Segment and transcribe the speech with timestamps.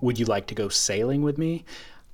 [0.00, 1.64] Would you like to go sailing with me?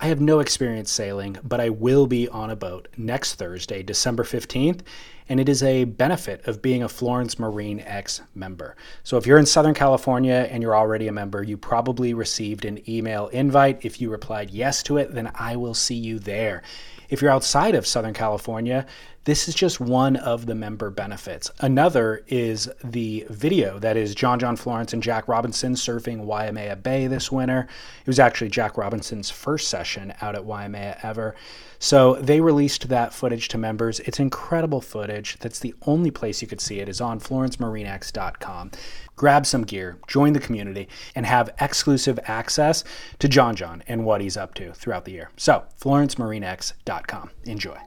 [0.02, 4.24] I have no experience sailing, but I will be on a boat next Thursday, December
[4.24, 4.80] 15th,
[5.28, 8.74] and it is a benefit of being a Florence Marine X member.
[9.04, 12.88] So if you're in Southern California and you're already a member, you probably received an
[12.90, 13.84] email invite.
[13.84, 16.62] If you replied yes to it, then I will see you there.
[17.08, 18.86] If you're outside of Southern California,
[19.24, 21.50] this is just one of the member benefits.
[21.60, 27.06] Another is the video that is John John Florence and Jack Robinson surfing Waimea Bay
[27.06, 27.68] this winter.
[28.00, 31.36] It was actually Jack Robinson's first session out at Waimea ever.
[31.78, 34.00] So they released that footage to members.
[34.00, 35.36] It's incredible footage.
[35.38, 38.70] That's the only place you could see it is on florencemarinex.com.
[39.14, 42.82] Grab some gear, join the community, and have exclusive access
[43.18, 45.30] to John John and what he's up to throughout the year.
[45.36, 47.30] So, florencemarinex.com.
[47.44, 47.78] Enjoy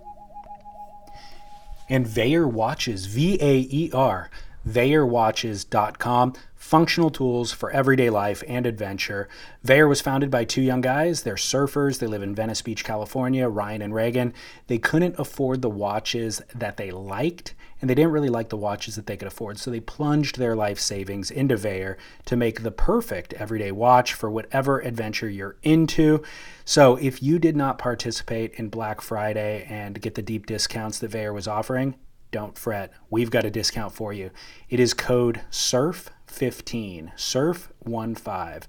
[1.89, 4.29] and Vaer Watches, V A E R,
[4.67, 6.33] VaerWatches.com.
[6.55, 9.29] Functional tools for everyday life and adventure.
[9.63, 11.21] Vaer was founded by two young guys.
[11.21, 11.99] They're surfers.
[11.99, 14.33] They live in Venice Beach, California, Ryan and Reagan.
[14.65, 18.95] They couldn't afford the watches that they liked, and they didn't really like the watches
[18.95, 19.59] that they could afford.
[19.59, 24.31] So they plunged their life savings into Vaer to make the perfect everyday watch for
[24.31, 26.23] whatever adventure you're into.
[26.63, 31.11] So if you did not participate in Black Friday and get the deep discounts that
[31.11, 31.93] Vaer was offering,
[32.35, 32.91] don't fret.
[33.09, 34.29] We've got a discount for you.
[34.69, 38.63] It is code SURF15, SURF15,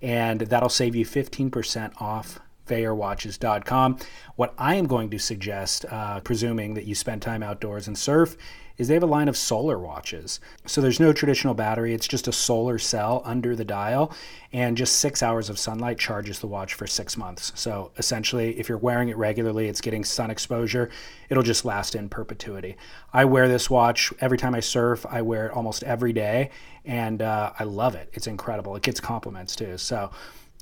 [0.00, 3.98] and that'll save you 15% off VaerWatches.com.
[4.36, 8.38] What I am going to suggest, uh, presuming that you spend time outdoors and surf,
[8.80, 10.40] is they have a line of solar watches.
[10.64, 14.10] So there's no traditional battery, it's just a solar cell under the dial,
[14.54, 17.52] and just six hours of sunlight charges the watch for six months.
[17.54, 20.88] So essentially, if you're wearing it regularly, it's getting sun exposure,
[21.28, 22.78] it'll just last in perpetuity.
[23.12, 26.48] I wear this watch every time I surf, I wear it almost every day,
[26.86, 28.08] and uh, I love it.
[28.14, 28.76] It's incredible.
[28.76, 29.76] It gets compliments too.
[29.76, 30.10] So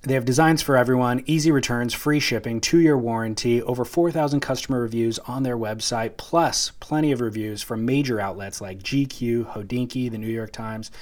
[0.02, 4.80] they have designs for everyone, easy returns, free shipping, two year warranty, over 4,000 customer
[4.80, 10.18] reviews on their website, plus plenty of reviews from major outlets like GQ, Hodinkee, the
[10.18, 10.92] New York Times.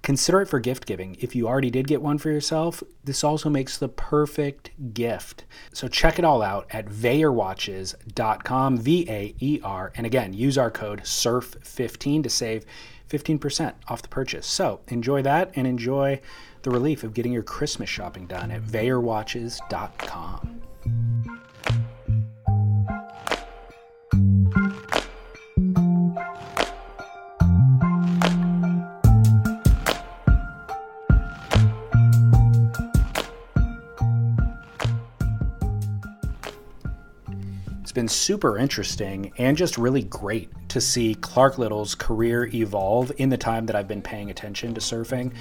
[0.00, 1.16] Consider it for gift giving.
[1.20, 5.44] If you already did get one for yourself, this also makes the perfect gift.
[5.72, 9.92] So check it all out at VaerWatches.com, V A E R.
[9.94, 12.64] And again, use our code SURF15 to save
[13.08, 14.46] 15% off the purchase.
[14.46, 16.20] So enjoy that and enjoy
[16.62, 20.60] the relief of getting your Christmas shopping done at VaerWatches.com.
[37.92, 43.28] It's been super interesting and just really great to see Clark Little's career evolve in
[43.28, 45.34] the time that I've been paying attention to surfing.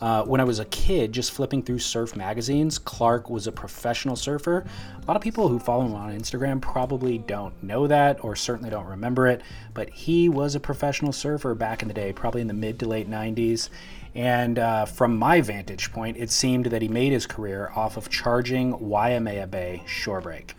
[0.00, 4.14] Uh, when I was a kid, just flipping through surf magazines, Clark was a professional
[4.16, 4.64] surfer.
[5.02, 8.70] A lot of people who follow him on Instagram probably don't know that or certainly
[8.70, 9.42] don't remember it,
[9.74, 12.86] but he was a professional surfer back in the day, probably in the mid to
[12.86, 13.70] late 90s.
[14.14, 18.08] And uh, from my vantage point, it seemed that he made his career off of
[18.08, 20.52] charging Waimea Bay shorebreak.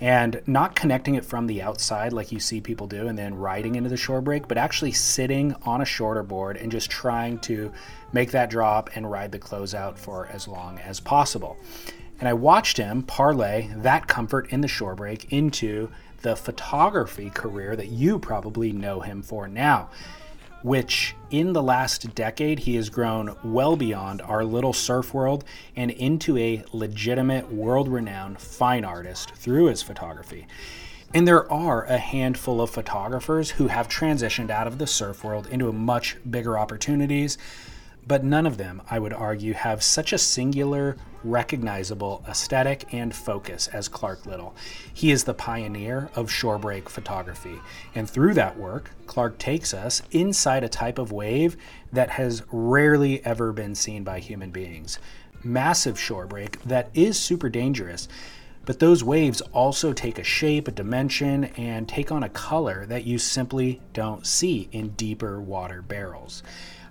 [0.00, 3.76] And not connecting it from the outside like you see people do and then riding
[3.76, 7.72] into the shore break, but actually sitting on a shorter board and just trying to
[8.12, 11.56] make that drop and ride the closeout for as long as possible.
[12.18, 15.90] And I watched him parlay that comfort in the shore break into
[16.22, 19.90] the photography career that you probably know him for now
[20.64, 25.44] which in the last decade he has grown well beyond our little surf world
[25.76, 30.46] and into a legitimate world renowned fine artist through his photography.
[31.12, 35.46] And there are a handful of photographers who have transitioned out of the surf world
[35.46, 37.38] into much bigger opportunities
[38.06, 43.68] but none of them, I would argue, have such a singular, recognizable aesthetic and focus
[43.68, 44.54] as Clark Little.
[44.92, 47.58] He is the pioneer of shorebreak photography,
[47.94, 51.56] and through that work, Clark takes us inside a type of wave
[51.92, 54.98] that has rarely ever been seen by human beings.
[55.42, 58.08] Massive shorebreak that is super dangerous.
[58.66, 63.04] But those waves also take a shape, a dimension, and take on a color that
[63.04, 66.42] you simply don't see in deeper water barrels.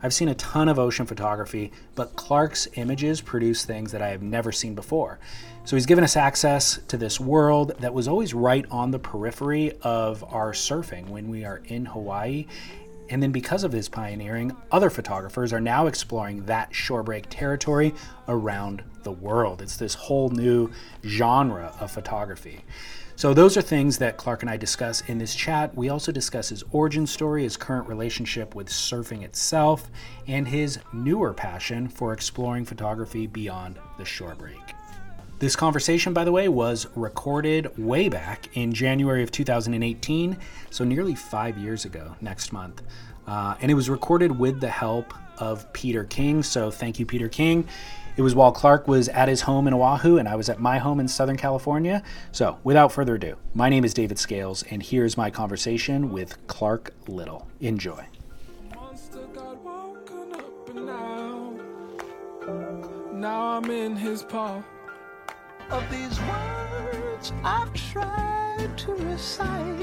[0.03, 4.21] I've seen a ton of ocean photography, but Clark's images produce things that I have
[4.21, 5.17] never seen before.
[5.63, 9.71] So he's given us access to this world that was always right on the periphery
[9.81, 12.47] of our surfing when we are in Hawaii.
[13.09, 17.93] And then, because of his pioneering, other photographers are now exploring that shorebreak territory
[18.27, 19.61] around the world.
[19.61, 20.69] It's this whole new
[21.05, 22.65] genre of photography.
[23.15, 25.75] So, those are things that Clark and I discuss in this chat.
[25.75, 29.89] We also discuss his origin story, his current relationship with surfing itself,
[30.27, 34.59] and his newer passion for exploring photography beyond the shore break.
[35.39, 40.37] This conversation, by the way, was recorded way back in January of 2018,
[40.69, 42.81] so nearly five years ago next month.
[43.27, 47.27] Uh, and it was recorded with the help of Peter King, so thank you, Peter
[47.27, 47.67] King.
[48.15, 50.77] It was while Clark was at his home in Oahu and I was at my
[50.77, 52.03] home in Southern California.
[52.31, 56.93] So, without further ado, my name is David Scales, and here's my conversation with Clark
[57.07, 57.47] Little.
[57.59, 58.05] Enjoy.
[63.13, 64.61] Now I'm in his paw.
[65.71, 69.79] Of these words I've tried to recite,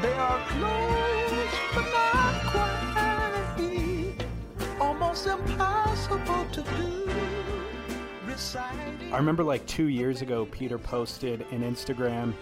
[0.00, 4.14] they are close but not quite,
[4.80, 5.87] almost impossible to do.
[8.56, 12.32] I remember like two years ago, Peter posted an Instagram,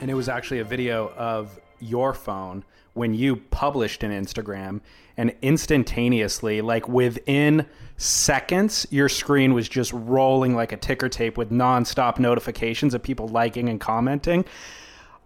[0.00, 4.80] and it was actually a video of your phone when you published an Instagram,
[5.18, 7.66] and instantaneously, like within
[7.98, 13.28] seconds, your screen was just rolling like a ticker tape with nonstop notifications of people
[13.28, 14.44] liking and commenting.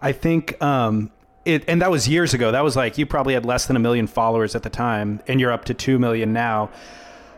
[0.01, 1.13] I think, um,
[1.45, 2.51] it, and that was years ago.
[2.51, 5.41] That was like you probably had less than a million followers at the time, and
[5.41, 6.71] you're up to two million now.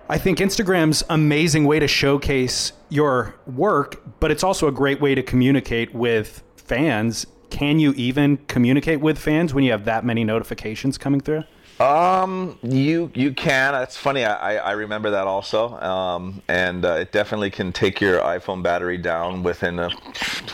[0.09, 5.15] I think Instagram's amazing way to showcase your work, but it's also a great way
[5.15, 7.27] to communicate with fans.
[7.51, 11.45] Can you even communicate with fans when you have that many notifications coming through?
[11.83, 13.75] Um, you you can.
[13.75, 14.25] It's funny.
[14.25, 15.77] I, I remember that also.
[15.81, 19.91] Um, and uh, it definitely can take your iPhone battery down within a,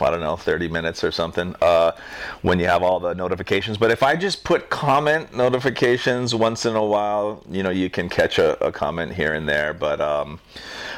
[0.00, 1.54] I don't know, 30 minutes or something.
[1.60, 1.92] Uh,
[2.40, 3.76] when you have all the notifications.
[3.76, 8.08] But if I just put comment notifications once in a while, you know, you can
[8.08, 9.75] catch a, a comment here and there.
[9.75, 10.40] But um,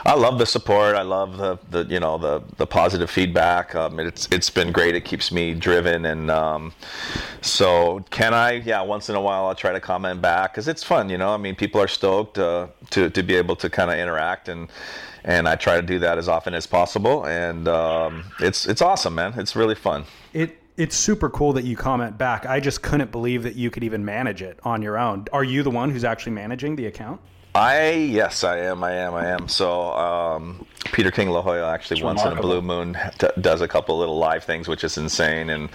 [0.05, 0.95] I love the support.
[0.97, 3.75] I love the, the you know the the positive feedback.
[3.75, 4.95] Um, it's it's been great.
[4.95, 6.07] It keeps me driven.
[6.07, 6.73] And um,
[7.41, 8.53] so can I?
[8.53, 11.35] Yeah, once in a while I'll try to comment back because it's fun, you know.
[11.35, 14.69] I mean, people are stoked uh, to to be able to kind of interact and
[15.25, 17.27] and I try to do that as often as possible.
[17.27, 19.35] And um, it's it's awesome, man.
[19.39, 20.05] It's really fun.
[20.33, 22.47] It it's super cool that you comment back.
[22.47, 25.27] I just couldn't believe that you could even manage it on your own.
[25.33, 27.21] Are you the one who's actually managing the account?
[27.55, 28.83] I yes, I am.
[28.85, 29.15] I am.
[29.15, 29.49] I am.
[29.49, 32.53] So um, Peter King La Jolla actually it's once remarkable.
[32.53, 35.69] in a blue moon t- does a couple little live things, which is insane, and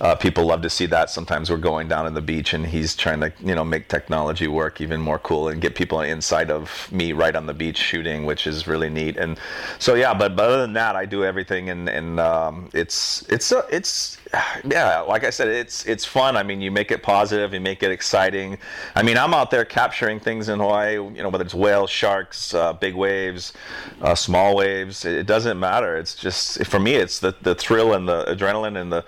[0.00, 1.10] uh, people love to see that.
[1.10, 4.46] Sometimes we're going down in the beach, and he's trying to you know make technology
[4.46, 8.24] work even more cool and get people inside of me right on the beach shooting,
[8.24, 9.16] which is really neat.
[9.16, 9.38] And
[9.78, 13.50] so yeah, but, but other than that, I do everything, and and um, it's it's
[13.50, 14.16] uh, it's
[14.64, 16.36] yeah, like I said, it's it's fun.
[16.36, 18.58] I mean, you make it positive, you make it exciting.
[18.94, 20.94] I mean, I'm out there capturing things in Hawaii.
[20.94, 23.52] You know, whether it's whales, sharks, uh, big waves,
[24.00, 25.04] uh, small waves.
[25.04, 25.96] It, doesn't matter.
[25.96, 29.04] It's just for me, it's the the thrill and the adrenaline and the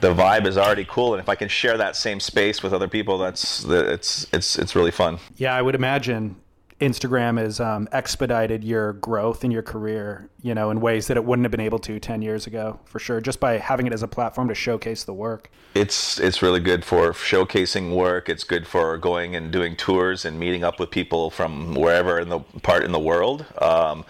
[0.00, 1.14] the vibe is already cool.
[1.14, 4.74] And if I can share that same space with other people, that's it's it's it's
[4.74, 5.18] really fun.
[5.36, 6.36] Yeah, I would imagine
[6.80, 11.24] Instagram has um, expedited your growth in your career, you know, in ways that it
[11.24, 14.02] wouldn't have been able to 10 years ago, for sure, just by having it as
[14.02, 15.50] a platform to showcase the work.
[15.74, 18.28] It's it's really good for showcasing work.
[18.28, 22.28] It's good for going and doing tours and meeting up with people from wherever in
[22.28, 23.44] the part in the world.
[23.60, 24.04] Um,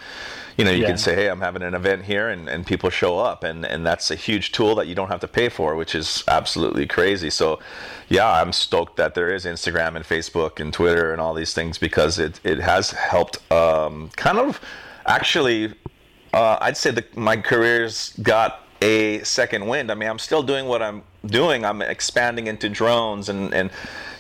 [0.59, 0.89] you know you Yeah.
[0.89, 3.87] can say hey i'm having an event here and, and people show up and and
[3.87, 7.31] that's a huge tool that you don't have to pay for which is absolutely crazy
[7.31, 7.59] so
[8.09, 11.79] yeah i'm stoked that there is instagram and facebook and twitter and all these things
[11.79, 14.61] because it it has helped um, kind of
[15.07, 15.73] actually
[16.35, 19.91] uh, I'd say that my career's got a second wind.
[19.91, 21.65] I mean, I'm still doing what I'm doing.
[21.65, 23.71] I'm expanding into drones and, and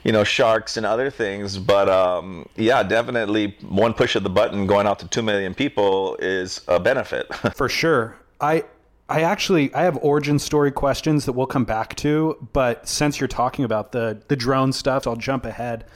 [0.05, 1.59] you know, sharks and other things.
[1.59, 6.17] But um, yeah, definitely one push of the button going out to 2 million people
[6.17, 7.33] is a benefit.
[7.55, 8.17] For sure.
[8.40, 8.64] I
[9.09, 13.28] I actually I have origin story questions that we'll come back to, but since you're
[13.28, 15.87] talking about the the drone stuff, I'll jump ahead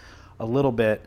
[0.40, 1.04] a little bit.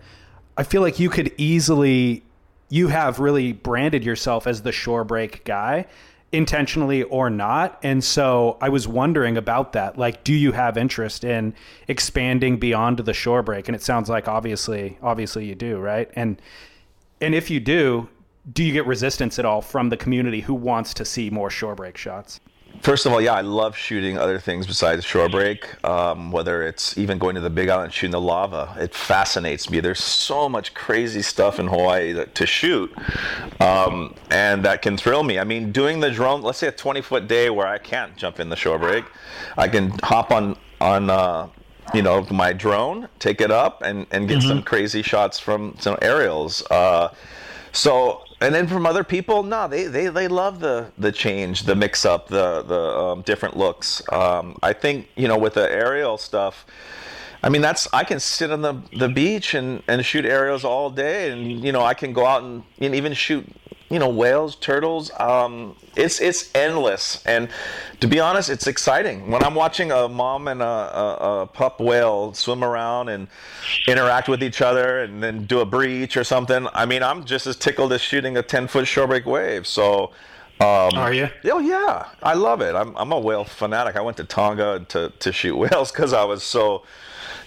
[0.57, 2.23] I feel like you could easily
[2.69, 5.85] you have really branded yourself as the shore break guy
[6.31, 7.79] intentionally or not.
[7.83, 9.97] And so i was wondering about that.
[9.97, 11.53] Like do you have interest in
[11.87, 13.67] expanding beyond the shore break?
[13.67, 16.09] And it sounds like obviously obviously you do right?
[16.15, 16.41] And
[17.21, 18.09] and if you do,
[18.51, 21.75] do you get resistance at all from the community who wants to see more shore
[21.75, 22.39] break shots?
[22.81, 25.83] First of all, yeah, I love shooting other things besides shore break.
[25.83, 29.79] Um, whether it's even going to the Big Island shooting the lava, it fascinates me.
[29.79, 32.93] There's so much crazy stuff in Hawaii that, to shoot,
[33.59, 35.39] um, and that can thrill me.
[35.39, 38.39] I mean, doing the drone, let's say a 20 foot day where I can't jump
[38.39, 39.05] in the shore break,
[39.57, 41.09] I can hop on on.
[41.09, 41.49] Uh,
[41.93, 45.97] you know my drone, take it up, and and get some crazy shots from some
[46.01, 46.63] aerials.
[46.71, 47.13] Uh,
[47.71, 51.75] so and then from other people, no, they, they, they love the the change, the
[51.75, 54.01] mix up, the the um, different looks.
[54.11, 56.65] Um, I think you know with the aerial stuff.
[57.41, 60.89] I mean that's I can sit on the, the beach and, and shoot aerials all
[60.89, 63.45] day and you know I can go out and, and even shoot
[63.89, 67.49] you know whales turtles um, it's it's endless and
[67.99, 71.79] to be honest it's exciting when i'm watching a mom and a, a, a pup
[71.79, 73.27] whale swim around and
[73.87, 77.45] interact with each other and then do a breach or something i mean i'm just
[77.47, 80.11] as tickled as shooting a 10 foot shorebreak wave so
[80.61, 81.27] um, Are you?
[81.51, 82.75] Oh yeah, I love it.
[82.75, 83.97] I'm, I'm a whale fanatic.
[83.97, 86.83] I went to Tonga to, to shoot whales because I was so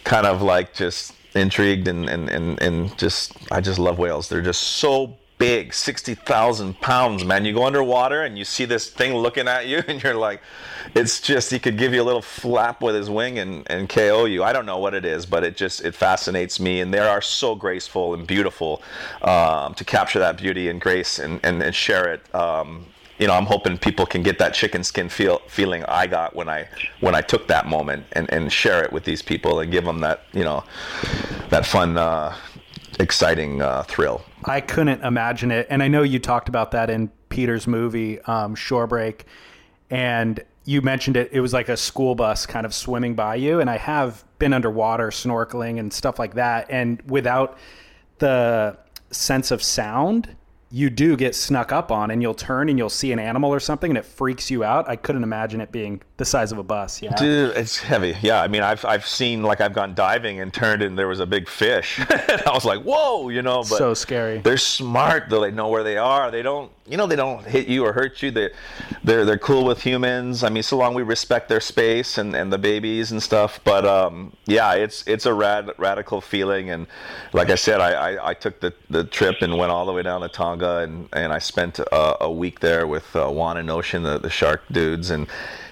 [0.04, 4.28] kind of like just intrigued and, and, and, and just I just love whales.
[4.28, 7.44] They're just so big, sixty thousand pounds, man.
[7.44, 10.42] You go underwater and you see this thing looking at you, and you're like,
[10.94, 14.26] it's just he could give you a little flap with his wing and, and KO
[14.26, 14.42] you.
[14.44, 17.22] I don't know what it is, but it just it fascinates me, and they are
[17.22, 18.82] so graceful and beautiful.
[19.22, 22.34] Um, to capture that beauty and grace and, and, and share it.
[22.34, 22.86] Um,
[23.18, 26.48] you know, I'm hoping people can get that chicken skin feel feeling I got when
[26.48, 26.68] I
[27.00, 30.00] when I took that moment and, and share it with these people and give them
[30.00, 30.64] that you know
[31.50, 32.36] that fun, uh,
[33.00, 34.22] exciting uh, thrill.
[34.44, 35.66] I couldn't imagine it.
[35.70, 39.26] And I know you talked about that in Peter's movie, um, Shore Break,
[39.90, 41.30] and you mentioned it.
[41.32, 43.60] It was like a school bus kind of swimming by you.
[43.60, 46.66] And I have been underwater snorkeling and stuff like that.
[46.70, 47.58] And without
[48.18, 48.76] the
[49.10, 50.36] sense of sound,
[50.70, 53.58] you do get snuck up on and you'll turn and you'll see an animal or
[53.60, 54.88] something and it freaks you out.
[54.88, 57.00] I couldn't imagine it being the size of a bus.
[57.00, 57.14] Yeah.
[57.16, 58.16] Dude, it's heavy.
[58.20, 61.20] Yeah, I mean, I've I've seen like I've gone diving and turned and there was
[61.20, 61.98] a big fish.
[61.98, 63.58] and I was like, whoa, you know.
[63.58, 64.38] But So scary.
[64.38, 65.40] They're smart though.
[65.40, 66.30] They know where they are.
[66.30, 68.30] They don't, you know, they don't hit you or hurt you.
[68.30, 68.50] They,
[69.04, 70.42] they're they're cool with humans.
[70.42, 73.60] I mean, so long we respect their space and, and the babies and stuff.
[73.64, 76.70] But um, yeah, it's it's a rad radical feeling.
[76.70, 76.86] And
[77.32, 80.02] like I said, I, I, I took the, the trip and went all the way
[80.02, 83.70] down to Tonga and, and I spent a, a week there with uh, Juan and
[83.70, 85.26] Ocean, the, the shark dudes, and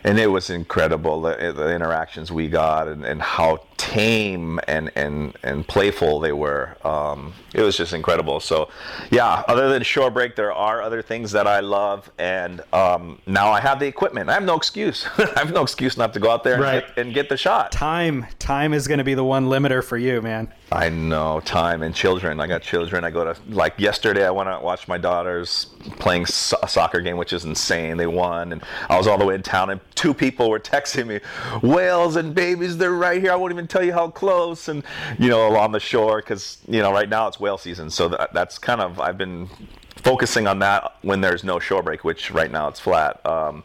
[0.06, 5.36] and it was incredible the, the interactions we got and, and how tame and, and,
[5.42, 6.76] and playful they were.
[6.84, 8.38] Um, it was just incredible.
[8.38, 8.68] So,
[9.10, 12.08] yeah, other than shore break, there are other things that I love.
[12.18, 14.30] And um, now I have the equipment.
[14.30, 15.06] I have no excuse.
[15.18, 16.84] I have no excuse not to go out there Right.
[16.84, 17.72] and, get, and get the shot.
[17.72, 20.52] Time, time is going to be the one limiter for you, man.
[20.72, 22.40] I know time and children.
[22.40, 23.04] I got children.
[23.04, 24.26] I go to like yesterday.
[24.26, 25.66] I went out and watched my daughters
[26.00, 27.96] playing so- a soccer game, which is insane.
[27.96, 31.06] They won, and I was all the way in town, and two people were texting
[31.06, 31.20] me,
[31.62, 33.30] "Whales and babies, they're right here.
[33.30, 34.82] I won't even tell you how close." And
[35.20, 38.32] you know, along the shore, because you know, right now it's whale season, so that,
[38.32, 39.48] that's kind of I've been
[39.96, 43.24] focusing on that when there's no shore break, which right now it's flat.
[43.26, 43.64] Um,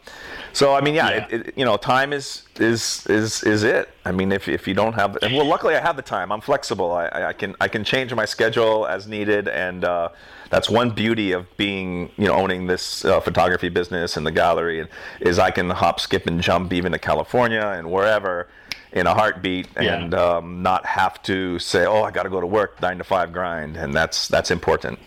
[0.52, 1.26] so I mean, yeah, Yeah.
[1.30, 3.88] It, it, you know, time is is is is it.
[4.04, 6.32] I mean, if if you don't have, and well, luckily I have the time.
[6.32, 6.92] I'm flexible.
[6.92, 10.08] I, I can I can change my schedule as needed, and uh,
[10.50, 14.86] that's one beauty of being you know owning this uh, photography business and the gallery,
[15.20, 18.48] is I can hop, skip, and jump even to California and wherever.
[18.94, 19.94] In a heartbeat, Yeah.
[20.02, 23.04] and um, not have to say, "Oh, I got to go to work, nine to
[23.04, 24.98] five grind," and that's that's important.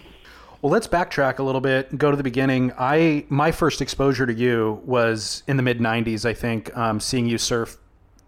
[0.66, 2.74] Well, let's backtrack a little bit and go to the beginning.
[2.76, 6.26] I my first exposure to you was in the mid '90s.
[6.26, 7.78] I think um, seeing you surf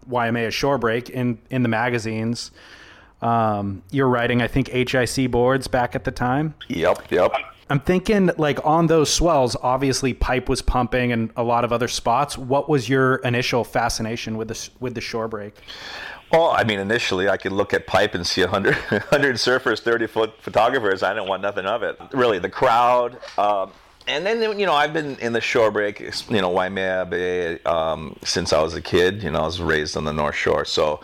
[0.06, 2.52] Waimea shore break in in the magazines.
[3.22, 6.54] Um, you're writing, I think, HIC boards back at the time.
[6.68, 7.32] Yep, yep.
[7.70, 11.88] I'm thinking like on those swells, obviously pipe was pumping and a lot of other
[11.88, 12.38] spots.
[12.38, 15.54] What was your initial fascination with the with the shore break?
[16.32, 20.06] Well, I mean, initially I could look at pipe and see 100, 100 surfers, 30
[20.06, 21.02] foot photographers.
[21.02, 21.98] I didn't want nothing of it.
[22.12, 23.18] Really, the crowd.
[23.38, 23.72] Um,
[24.06, 28.16] and then, you know, I've been in the shore break, you know, Waimea Bay um,
[28.24, 29.22] since I was a kid.
[29.22, 30.64] You know, I was raised on the North Shore.
[30.64, 31.00] So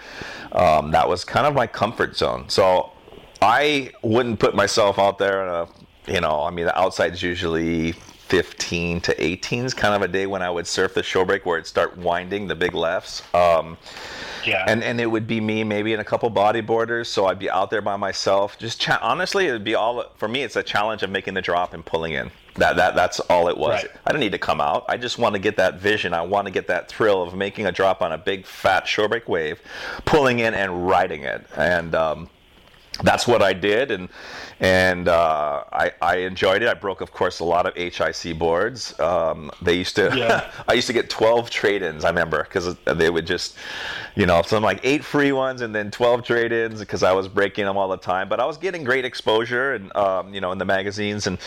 [0.52, 2.49] um, that was kind of my comfort zone.
[2.49, 2.92] So
[3.42, 5.68] I wouldn't put myself out there in a,
[6.06, 10.26] you know, I mean, the outside's usually 15 to 18 is kind of a day
[10.26, 13.23] when I would surf the shore break where it'd start winding the big lefts.
[13.34, 13.76] Um,
[14.46, 14.64] yeah.
[14.66, 17.70] And and it would be me maybe and a couple bodyboarders, so I'd be out
[17.70, 18.58] there by myself.
[18.58, 20.42] Just cha- honestly, it'd be all for me.
[20.42, 22.30] It's a challenge of making the drop and pulling in.
[22.56, 23.82] That that that's all it was.
[23.82, 23.92] Right.
[24.06, 24.84] I didn't need to come out.
[24.88, 26.12] I just want to get that vision.
[26.14, 29.28] I want to get that thrill of making a drop on a big fat shorebreak
[29.28, 29.61] wave,
[30.04, 31.46] pulling in and riding it.
[31.56, 32.30] And um,
[33.02, 34.08] that's what I did, and
[34.61, 36.68] and uh, I, I enjoyed it.
[36.68, 38.99] I broke, of course, a lot of HIC boards.
[39.00, 40.50] Um, they used to, yeah.
[40.68, 42.04] I used to get 12 trade-ins.
[42.04, 43.56] I remember because they would just,
[44.14, 47.64] you know, some like eight free ones and then 12 trade-ins because I was breaking
[47.64, 48.28] them all the time.
[48.28, 51.38] But I was getting great exposure and um, you know in the magazines and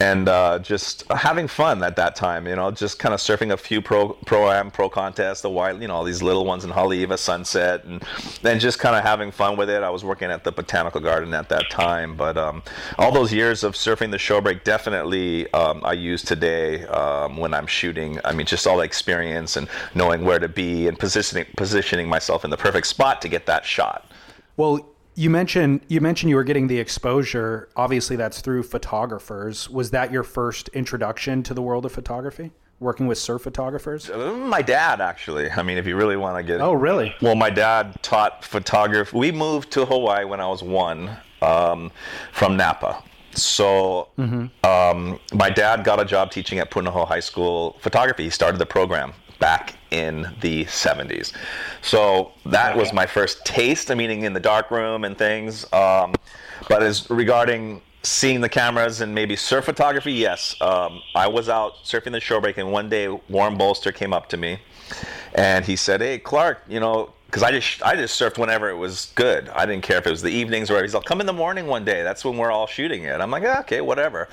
[0.00, 2.46] and uh, just having fun at that time.
[2.46, 5.80] You know, just kind of surfing a few pro pro am pro contests, the wild,
[5.80, 8.02] you know, all these little ones in Haleiwa, Sunset, and
[8.42, 9.82] then just kind of having fun with it.
[9.82, 12.61] I was working at the botanical garden at that time, but um,
[12.98, 17.54] all those years of surfing the shore break definitely um, I use today um, when
[17.54, 18.18] I'm shooting.
[18.24, 22.44] I mean, just all the experience and knowing where to be and positioning positioning myself
[22.44, 24.10] in the perfect spot to get that shot.
[24.56, 27.68] Well, you mentioned you mentioned you were getting the exposure.
[27.76, 29.68] Obviously, that's through photographers.
[29.68, 32.52] Was that your first introduction to the world of photography?
[32.80, 34.10] Working with surf photographers?
[34.10, 35.48] Uh, my dad, actually.
[35.48, 36.60] I mean, if you really want to get.
[36.60, 37.14] Oh, really?
[37.22, 39.16] Well, my dad taught photography.
[39.16, 41.90] We moved to Hawaii when I was one um,
[42.32, 43.02] from Napa.
[43.34, 44.46] So mm-hmm.
[44.66, 48.24] um, my dad got a job teaching at Punahou High School photography.
[48.24, 51.32] He started the program back in the 70s.
[51.80, 53.90] So that was my first taste.
[53.90, 55.70] I mean, in the dark room and things.
[55.72, 56.14] Um,
[56.68, 60.54] but as regarding seeing the cameras and maybe surf photography, yes.
[60.60, 64.28] Um, I was out surfing the shore break, and one day Warren Bolster came up
[64.30, 64.58] to me,
[65.34, 68.76] and he said, "Hey, Clark, you know, because I just I just surfed whenever it
[68.76, 69.48] was good.
[69.48, 70.84] I didn't care if it was the evenings or whatever.
[70.84, 72.02] he's like, come in the morning one day.
[72.02, 73.18] That's when we're all shooting it.
[73.22, 74.28] I'm like, yeah, okay, whatever.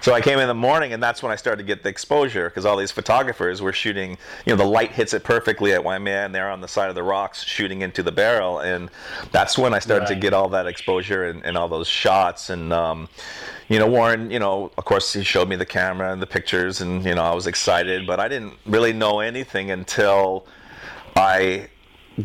[0.00, 2.48] So I came in the morning, and that's when I started to get the exposure
[2.48, 4.18] because all these photographers were shooting.
[4.46, 6.96] You know, the light hits it perfectly at Waimea, and they're on the side of
[6.96, 8.90] the rocks shooting into the barrel, and
[9.30, 10.14] that's when I started right.
[10.14, 12.50] to get all that exposure and, and all those shots.
[12.50, 13.08] And um,
[13.68, 16.80] you know, Warren, you know, of course, he showed me the camera and the pictures,
[16.80, 20.46] and you know, I was excited, but I didn't really know anything until
[21.14, 21.68] I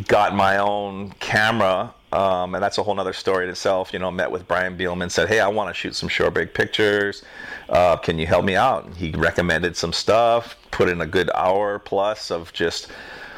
[0.08, 3.94] got my own camera, um, and that's a whole other story in itself.
[3.94, 6.54] You know, met with Brian Bielmann, said, "Hey, I want to shoot some shore break
[6.54, 7.24] pictures.
[7.70, 10.56] Uh, can you help me out?" He recommended some stuff.
[10.72, 12.88] Put in a good hour plus of just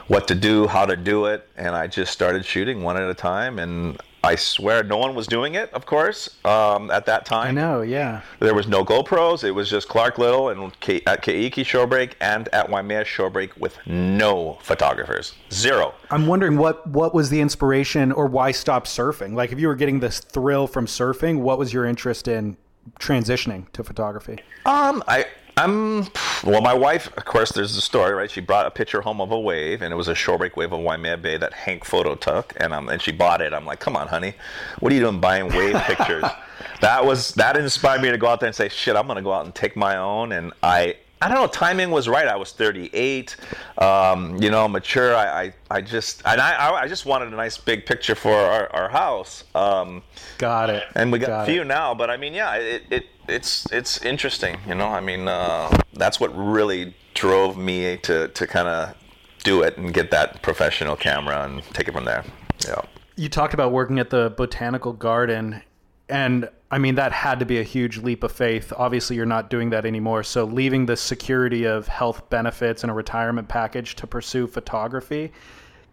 [0.08, 3.13] what to do, how to do it, and I just started shooting one at a
[3.13, 3.60] time.
[3.60, 7.47] And I swear no one was doing it, of course, um, at that time.
[7.49, 8.21] I know, yeah.
[8.39, 9.43] There was no GoPros.
[9.43, 13.77] It was just Clark Little and Ke- at Keiki Shorebreak and at Waimea Shorebreak with
[13.86, 15.34] no photographers.
[15.51, 15.93] Zero.
[16.10, 19.34] I'm wondering what, what was the inspiration or why stop surfing?
[19.34, 22.58] Like, if you were getting this thrill from surfing, what was your interest in
[22.99, 24.39] transitioning to photography?
[24.65, 25.25] Um, I
[25.58, 26.06] I'm
[26.43, 26.62] well.
[26.62, 28.30] My wife, of course, there's a story, right?
[28.30, 30.82] She brought a picture home of a wave, and it was a shorebreak wave of
[30.82, 33.54] Waimea Bay that Hank Foto took, and um, and she bought it.
[33.54, 34.36] I'm like, come on, honey,
[34.80, 36.24] what are you doing buying wave pictures?
[36.82, 39.34] that was that inspired me to go out there and say, shit, I'm gonna go
[39.34, 41.47] out and take my own, and I I don't know.
[41.47, 42.27] Timing was right.
[42.27, 43.36] I was 38,
[43.80, 45.15] um, you know, mature.
[45.15, 48.71] I, I, I just and I, I just wanted a nice big picture for our,
[48.73, 49.43] our house.
[49.56, 50.03] Um,
[50.38, 50.84] got it.
[50.95, 51.67] And we got, got a few it.
[51.67, 54.58] now, but I mean, yeah, it, it it's it's interesting.
[54.67, 58.95] You know, I mean, uh, that's what really drove me to to kind of
[59.43, 62.23] do it and get that professional camera and take it from there.
[62.67, 62.82] Yeah.
[63.15, 65.63] You talked about working at the botanical garden,
[66.10, 68.74] and I mean, that had to be a huge leap of faith.
[68.76, 70.24] Obviously, you're not doing that anymore.
[70.24, 75.32] So, leaving the security of health benefits and a retirement package to pursue photography,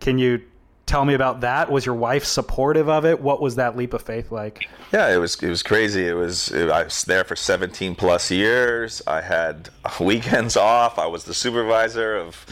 [0.01, 0.43] can you
[0.87, 1.71] tell me about that?
[1.71, 3.21] Was your wife supportive of it?
[3.21, 4.69] What was that leap of faith like?
[4.93, 6.07] Yeah, it was it was crazy.
[6.07, 9.03] It was it, I was there for 17 plus years.
[9.07, 9.71] I had
[10.01, 10.99] weekends off.
[10.99, 12.47] I was the supervisor of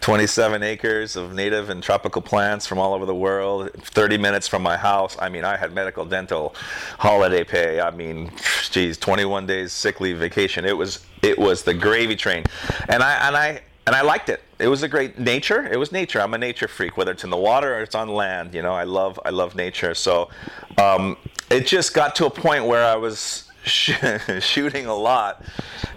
[0.00, 3.70] 27 acres of native and tropical plants from all over the world.
[3.74, 5.16] 30 minutes from my house.
[5.20, 6.54] I mean, I had medical, dental,
[6.98, 7.80] holiday pay.
[7.80, 8.32] I mean,
[8.70, 10.64] geez, 21 days sick leave, vacation.
[10.64, 12.44] It was it was the gravy train,
[12.88, 14.40] and I and I and I liked it.
[14.62, 15.66] It was a great nature.
[15.66, 16.20] It was nature.
[16.20, 18.54] I'm a nature freak, whether it's in the water or it's on land.
[18.54, 19.92] You know, I love I love nature.
[19.92, 20.30] So
[20.78, 21.16] um,
[21.50, 23.50] it just got to a point where I was
[24.40, 25.44] shooting a lot,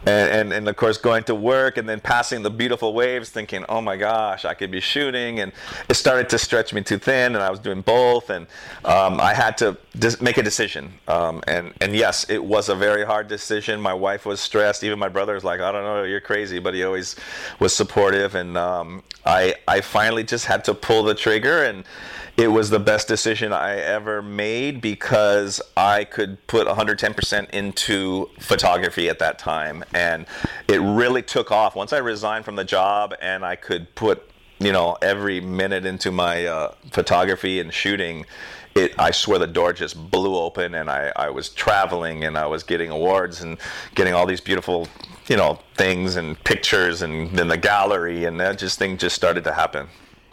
[0.06, 3.66] and, and and of course going to work and then passing the beautiful waves, thinking,
[3.70, 5.52] oh my gosh, I could be shooting, and
[5.90, 8.46] it started to stretch me too thin, and I was doing both, and
[8.84, 12.76] um, I had to dis- make a decision, um, and and yes, it was a
[12.76, 13.82] very hard decision.
[13.82, 16.76] My wife was stressed, even my brother was like, I don't know, you're crazy, but
[16.76, 17.16] he always
[17.60, 21.84] was supportive, and um, I I finally just had to pull the trigger and
[22.38, 29.08] it was the best decision I ever made because I could put 110% into photography
[29.08, 29.86] at that time.
[29.94, 30.26] And
[30.68, 31.76] it really took off.
[31.76, 36.12] Once I resigned from the job and I could put, you know, every minute into
[36.12, 38.26] my uh, photography and shooting,
[38.76, 42.48] it, I swear the door just blew open and I, I was traveling and I
[42.48, 43.58] was getting awards and
[43.96, 44.90] getting all these beautiful,
[45.28, 49.46] you know, things and pictures and then the gallery and that just thing just started
[49.46, 49.88] to happen.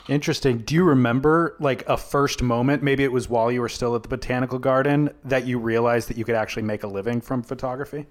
[0.09, 0.59] Interesting.
[0.59, 4.03] Do you remember like a first moment, maybe it was while you were still at
[4.03, 8.07] the botanical garden, that you realized that you could actually make a living from photography?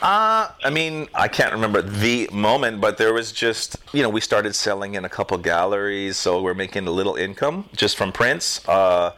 [0.00, 4.20] Uh, I mean, I can't remember the moment, but there was just, you know, we
[4.20, 8.66] started selling in a couple galleries, so we're making a little income just from prints.
[8.68, 9.12] Uh,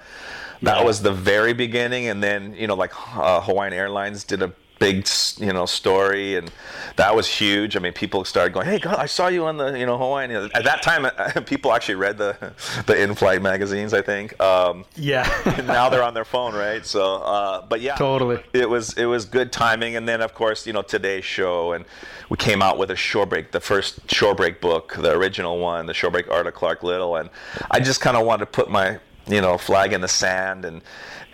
[0.62, 0.84] that Yeah.
[0.84, 5.08] was the very beginning, and then, you know, like uh, Hawaiian Airlines did a big,
[5.38, 6.50] you know, story, and
[6.96, 7.76] that was huge.
[7.76, 10.50] I mean, people started going, "Hey, God, I saw you on the, you know, Hawaiian."
[10.54, 11.06] At that time,
[11.44, 12.52] people actually read the
[12.86, 13.94] the in-flight magazines.
[13.94, 14.38] I think.
[14.40, 15.26] Um, Yeah.
[15.66, 16.84] now they're on their phone, right?
[16.84, 18.42] So, uh, but yeah, Totally.
[18.52, 21.84] It was it was good timing, and then of course, you know, today's show, and
[22.28, 26.30] we came out with a Shorebreak, the first Shorebreak book, the original one, the Shorebreak
[26.30, 27.30] art of Clark Little, and
[27.70, 30.82] I just kind of wanted to put my you know flag in the sand and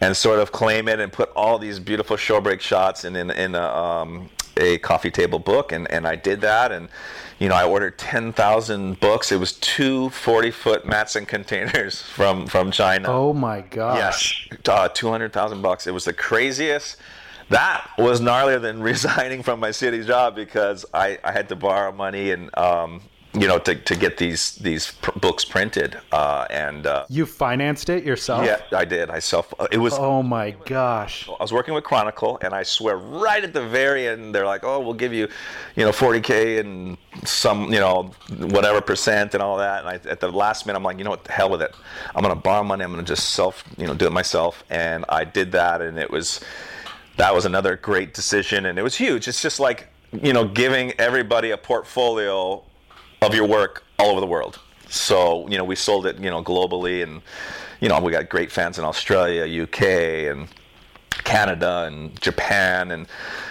[0.03, 3.55] and sort of claim it and put all these beautiful Shorebreak shots in in, in
[3.55, 6.89] a, um, a coffee table book, and and I did that, and
[7.39, 9.33] you know, I ordered 10,000 books.
[9.33, 13.09] It was two 40-foot Matson containers from from China.
[13.11, 14.49] oh my gosh.
[14.51, 15.87] Yes, uh, two hundred thousand bucks.
[15.87, 16.97] It was the craziest.
[17.49, 21.93] That was gnarlier than resigning from my city job because I, I had to borrow
[21.93, 23.03] money and um,
[23.35, 27.89] you know to, to get these these pr- books printed uh, and uh, You financed
[27.89, 28.45] it yourself?
[28.45, 31.29] yeah I did I self it was Oh my gosh.
[31.29, 34.65] I was working with Chronicle, and I swear, right at the very end, they're like,
[34.65, 35.29] "Oh, we'll give you,
[35.77, 38.11] you know, 40k and some, you know,
[38.57, 41.11] whatever percent and all that." And I, at the last minute, I'm like, "You know
[41.11, 41.25] what?
[41.25, 41.75] The hell with it.
[42.15, 42.85] I'm gonna borrow money.
[42.85, 46.11] I'm gonna just self, you know, do it myself." And I did that, and it
[46.11, 46.41] was,
[47.17, 49.27] that was another great decision, and it was huge.
[49.29, 52.63] It's just like, you know, giving everybody a portfolio
[53.23, 54.59] of your work all over the world.
[54.89, 57.23] So, you know, we sold it, you know, globally and
[57.81, 59.83] you know, we got great fans in Australia, UK
[60.31, 60.49] and
[61.25, 63.07] Canada and Japan and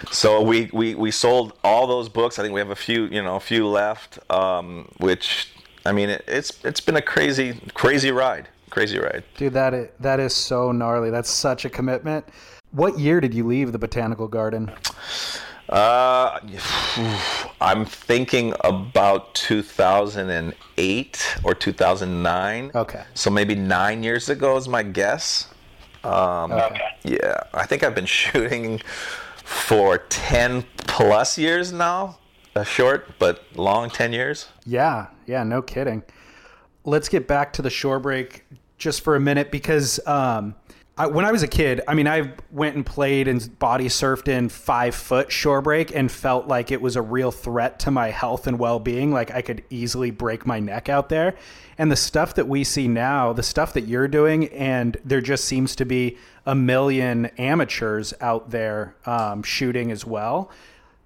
[0.10, 2.38] so we, we, we sold all those books.
[2.38, 5.52] I think we have a few, you know, a few left um, which
[5.86, 8.48] I mean, it, it's it's been a crazy crazy ride.
[8.70, 9.24] Crazy ride.
[9.36, 11.10] Dude, that is, that is so gnarly.
[11.10, 12.26] That's such a commitment.
[12.72, 14.72] What year did you leave the botanical garden?
[15.72, 16.40] Uh,
[17.62, 22.72] I'm thinking about 2008 or 2009.
[22.76, 23.04] Okay.
[23.14, 25.48] So maybe nine years ago is my guess.
[26.04, 26.52] Um,
[27.04, 28.82] Yeah, I think I've been shooting
[29.44, 32.18] for 10 plus years now.
[32.56, 34.50] A short but long 10 years.
[34.66, 36.04] Yeah, yeah, no kidding.
[36.84, 38.44] Let's get back to the shore break
[38.78, 40.56] just for a minute because um,
[40.98, 44.28] I, when I was a kid, I mean, I went and played and body surfed
[44.28, 48.10] in five foot shore break and felt like it was a real threat to my
[48.10, 49.12] health and well being.
[49.12, 51.36] Like I could easily break my neck out there.
[51.78, 55.46] And the stuff that we see now, the stuff that you're doing, and there just
[55.46, 60.52] seems to be a million amateurs out there um, shooting as well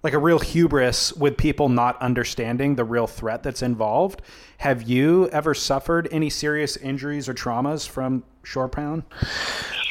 [0.05, 4.21] like a real hubris with people not understanding the real threat that's involved.
[4.59, 9.03] Have you ever suffered any serious injuries or traumas from shore pound?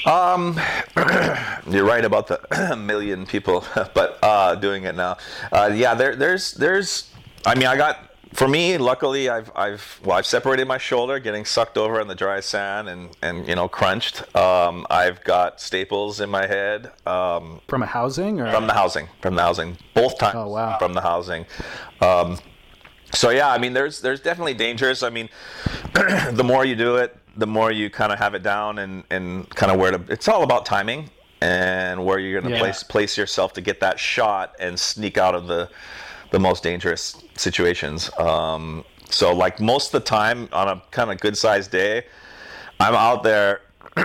[0.07, 0.59] Um,
[1.71, 3.65] you're right about the million people,
[3.95, 5.17] but uh, doing it now.
[5.51, 7.11] Uh, yeah, there, there's, there's.
[7.47, 8.11] I mean, I got.
[8.33, 12.17] For me, luckily, I've, I've, well, I've separated my shoulder, getting sucked over in the
[12.17, 14.25] dry sand and, and you know, crunched.
[14.35, 16.91] Um, I've got staples in my head.
[17.07, 20.35] Um, From a housing or from the housing, from the housing, both times.
[20.37, 20.79] Oh, wow.
[20.79, 21.47] From the housing.
[22.01, 22.41] Um,
[23.13, 25.05] so yeah, I mean, there's there's definitely dangers.
[25.05, 25.29] I mean,
[26.33, 29.49] the more you do it, the more you kind of have it down and and
[29.51, 30.13] kind of where to.
[30.13, 32.63] It's all about timing and where you're going to Yeah.
[32.65, 35.69] place place yourself to get that shot and sneak out of the
[36.31, 38.11] the most dangerous situations.
[38.19, 42.07] Um, so like most of the time on a kind of good sized day,
[42.81, 43.61] I'm out there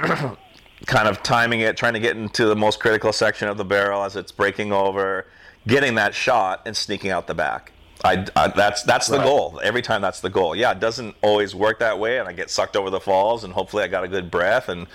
[0.85, 4.03] kind of timing it, trying to get into the most critical section of the barrel
[4.03, 5.25] as it's breaking over,
[5.67, 7.71] getting that shot and sneaking out the back.
[8.03, 9.25] I, I, that's that's the right.
[9.25, 9.59] goal.
[9.61, 10.55] Every time that's the goal.
[10.55, 13.53] Yeah, it doesn't always work that way, and I get sucked over the falls, and
[13.53, 14.87] hopefully I got a good breath, and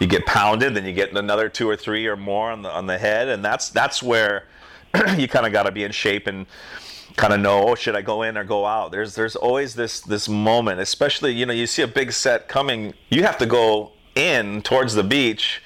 [0.00, 2.86] you get pounded, then you get another two or three or more on the on
[2.86, 4.46] the head, and that's that's where
[5.16, 6.46] you kind of got to be in shape and
[7.16, 8.90] kind of know, oh, should I go in or go out?
[8.90, 12.94] There's there's always this this moment, especially you know you see a big set coming,
[13.10, 15.62] you have to go in towards the beach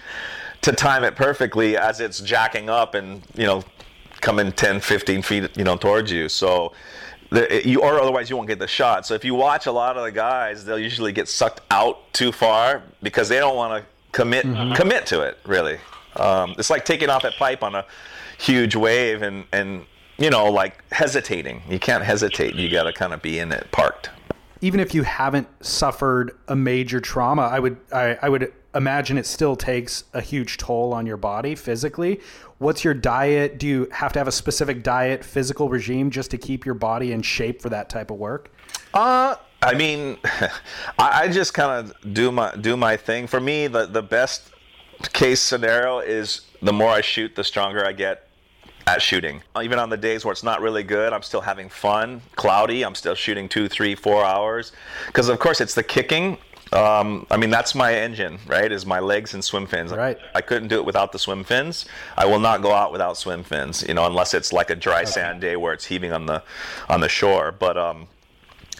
[0.61, 3.62] to time it perfectly as it's jacking up and you know
[4.25, 6.29] coming 10 15 feet you know towards you.
[6.29, 6.73] So
[7.31, 9.07] the, you or otherwise you won't get the shot.
[9.07, 12.33] So if you watch a lot of the guys they'll usually get sucked out too
[12.33, 14.75] far because they don't want to commit mm-hmm.
[14.75, 15.79] commit to it really.
[16.17, 17.85] Um, it's like taking off a pipe on a
[18.39, 19.85] huge wave and and
[20.17, 21.63] you know like hesitating.
[21.69, 22.55] You can't hesitate.
[22.55, 24.11] You got to kind of be in it parked.
[24.63, 29.27] Even if you haven't suffered a major trauma i would I, I would imagine it
[29.27, 32.21] still takes a huge toll on your body physically.
[32.59, 33.59] What's your diet?
[33.59, 37.13] Do you have to have a specific diet, physical regime just to keep your body
[37.13, 38.51] in shape for that type of work?
[38.93, 40.19] Uh, I mean,
[40.99, 43.27] I, just kind of do my do my thing.
[43.27, 44.51] For me, the the best
[45.13, 48.29] case scenario is the more I shoot, the stronger I get
[48.87, 49.43] at shooting.
[49.61, 52.21] Even on the days where it's not really good, I'm still having fun.
[52.37, 54.73] Cloudy, I'm still shooting two, three, four hours.
[55.07, 56.39] Because of course it's the kicking
[56.75, 58.71] um, I mean, that's my engine, right?
[58.71, 59.93] Is my legs and swim fins.
[59.93, 60.19] Right.
[60.35, 61.87] I couldn't do it without the swim fins.
[62.17, 65.03] I will not go out without swim fins, you know, unless it's like a dry
[65.03, 65.11] okay.
[65.11, 66.43] sand day where it's heaving on the
[66.89, 67.53] on the shore.
[67.53, 68.09] But um,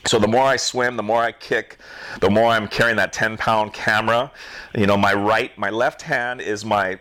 [0.07, 1.78] so the more I swim, the more I kick,
[2.20, 4.30] the more I'm carrying that 10 pound camera.
[4.74, 6.98] You know, my right, my left hand is my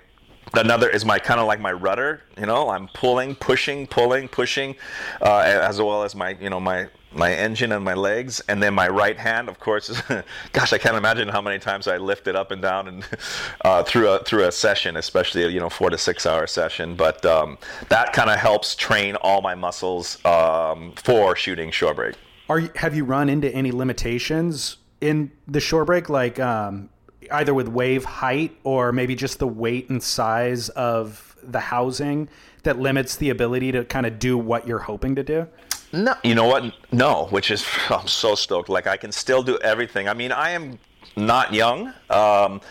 [0.53, 4.75] another is my kind of like my rudder you know i'm pulling pushing pulling pushing
[5.21, 8.73] uh, as well as my you know my my engine and my legs, and then
[8.73, 10.01] my right hand, of course.
[10.53, 13.06] gosh, I can't imagine how many times I lifted it up and down and
[13.65, 16.95] uh, through a through a session, especially a you know four to six hour session.
[16.95, 17.58] But um,
[17.89, 22.15] that kind of helps train all my muscles um, for shooting shore break.
[22.49, 26.89] Are you, have you run into any limitations in the shore break, like um,
[27.31, 32.29] either with wave height or maybe just the weight and size of the housing
[32.63, 35.47] that limits the ability to kind of do what you're hoping to do?
[35.91, 36.73] No, you know what?
[36.91, 38.69] No, which is I'm so stoked.
[38.69, 40.07] Like I can still do everything.
[40.07, 40.79] I mean, I am
[41.15, 41.93] not young.
[42.09, 42.62] Um,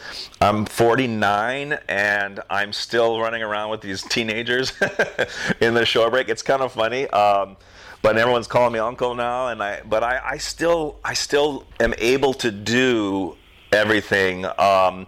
[0.41, 4.73] I'm 49 and I'm still running around with these teenagers
[5.61, 6.29] in the shore break.
[6.29, 7.07] It's kind of funny.
[7.09, 7.57] Um,
[8.03, 11.95] but everyone's calling me uncle now and I but I, I still I still am
[11.99, 13.37] able to do
[13.73, 14.47] everything.
[14.59, 15.07] Um,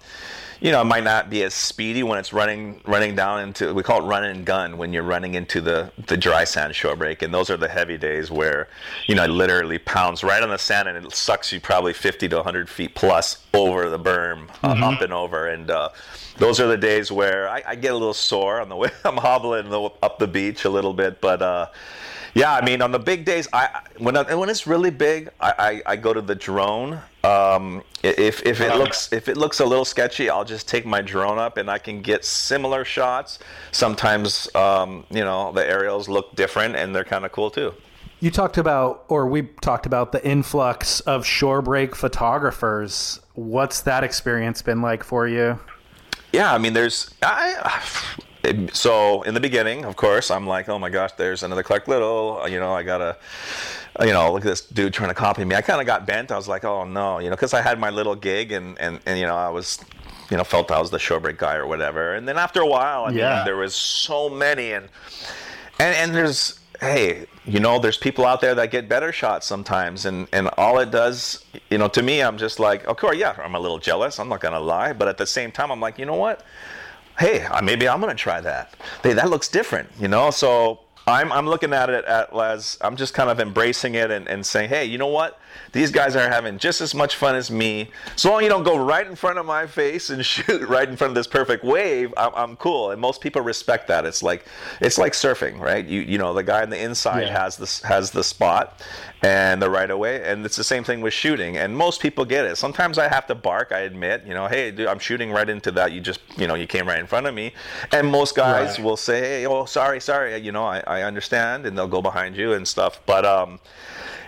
[0.61, 3.83] you know, it might not be as speedy when it's running running down into we
[3.83, 7.21] call it run and gun when you're running into the the dry sand shore break,
[7.21, 8.69] and those are the heavy days where
[9.07, 12.29] you know it literally pounds right on the sand and it sucks you probably 50
[12.29, 14.85] to 100 feet plus over the berm, uh, mm-hmm.
[14.85, 15.91] up and over, and uh,
[16.39, 18.89] those are the days where I, I, get a little sore on the way.
[19.05, 21.43] I'm hobbling the, up the beach a little bit, but.
[21.43, 21.67] Uh,
[22.35, 25.83] yeah, I mean, on the big days, I when I, when it's really big, I,
[25.87, 27.01] I, I go to the drone.
[27.23, 31.01] Um, if if it looks if it looks a little sketchy, I'll just take my
[31.01, 33.39] drone up and I can get similar shots.
[33.71, 37.73] Sometimes, um, you know, the aerials look different and they're kind of cool too.
[38.19, 43.21] You talked about, or we talked about the influx of shore break photographers.
[43.35, 45.59] What's that experience been like for you?
[46.33, 47.81] Yeah, I mean, there's I
[48.73, 52.41] so in the beginning, of course, I'm like, oh my gosh, there's another Clark Little.
[52.43, 53.17] Uh, you know, I gotta,
[53.99, 55.55] uh, you know, look at this dude trying to copy me.
[55.55, 56.31] I kind of got bent.
[56.31, 59.01] I was like, oh no, you know, because I had my little gig and, and
[59.07, 59.79] and you know, I was,
[60.31, 62.15] you know, felt I was the shorebreak guy or whatever.
[62.15, 63.37] And then after a while, I yeah.
[63.37, 64.89] mean, there was so many and
[65.79, 70.05] and and there's hey, you know, there's people out there that get better shots sometimes,
[70.05, 73.37] and and all it does, you know, to me, I'm just like, of course, yeah,
[73.43, 74.19] I'm a little jealous.
[74.19, 76.45] I'm not gonna lie, but at the same time, I'm like, you know what?
[77.19, 78.75] Hey, maybe I'm to try that.
[79.03, 80.31] Hey, that looks different, you know?
[80.31, 84.45] So I'm, I'm looking at it as I'm just kind of embracing it and, and
[84.45, 85.39] saying, hey, you know what?
[85.73, 87.91] These guys are having just as much fun as me.
[88.17, 90.97] So long you don't go right in front of my face and shoot right in
[90.97, 92.91] front of this perfect wave, I'm, I'm cool.
[92.91, 94.07] And most people respect that.
[94.07, 94.47] It's like
[94.81, 95.85] it's like surfing, right?
[95.85, 97.43] You you know the guy on the inside yeah.
[97.43, 98.83] has this has the spot
[99.23, 101.57] and the right of way, and it's the same thing with shooting.
[101.57, 102.57] And most people get it.
[102.57, 103.73] Sometimes I have to bark.
[103.73, 105.93] I admit, you know, hey, dude, I'm shooting right into that.
[105.93, 107.53] You just you know you came right in front of me.
[107.93, 108.85] And most guys right.
[108.85, 110.37] will say, hey, oh, sorry, sorry.
[110.39, 113.01] You know, I, I understand, and they'll go behind you and stuff.
[113.07, 113.61] But um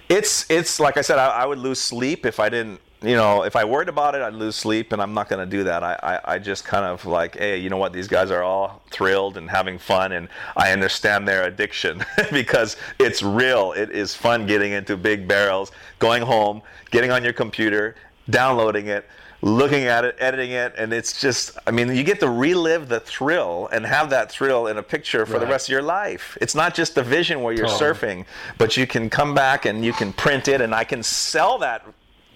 [0.08, 2.80] it's it's like I said, I, I, would lose sleep if I didn't.
[3.02, 5.56] You know, if I worried about it, I'd lose sleep, and I'm not going to
[5.56, 5.84] do that.
[5.84, 7.92] I, I, I just kind of like, hey, you know what?
[7.92, 13.22] These guys are all thrilled and having fun, and I understand their addiction because it's
[13.22, 13.72] real.
[13.72, 17.96] It is fun getting into big barrels, going home, getting on your computer,
[18.30, 19.06] downloading it,
[19.42, 23.00] looking at it, editing it, and it's just, I mean, you get to relive the
[23.00, 25.40] thrill and have that thrill in a picture for right.
[25.40, 26.36] the rest of your life.
[26.40, 27.94] It's not just the vision where you're totally.
[27.94, 28.26] surfing,
[28.58, 31.86] but you can come back and you can print it, and I can sell that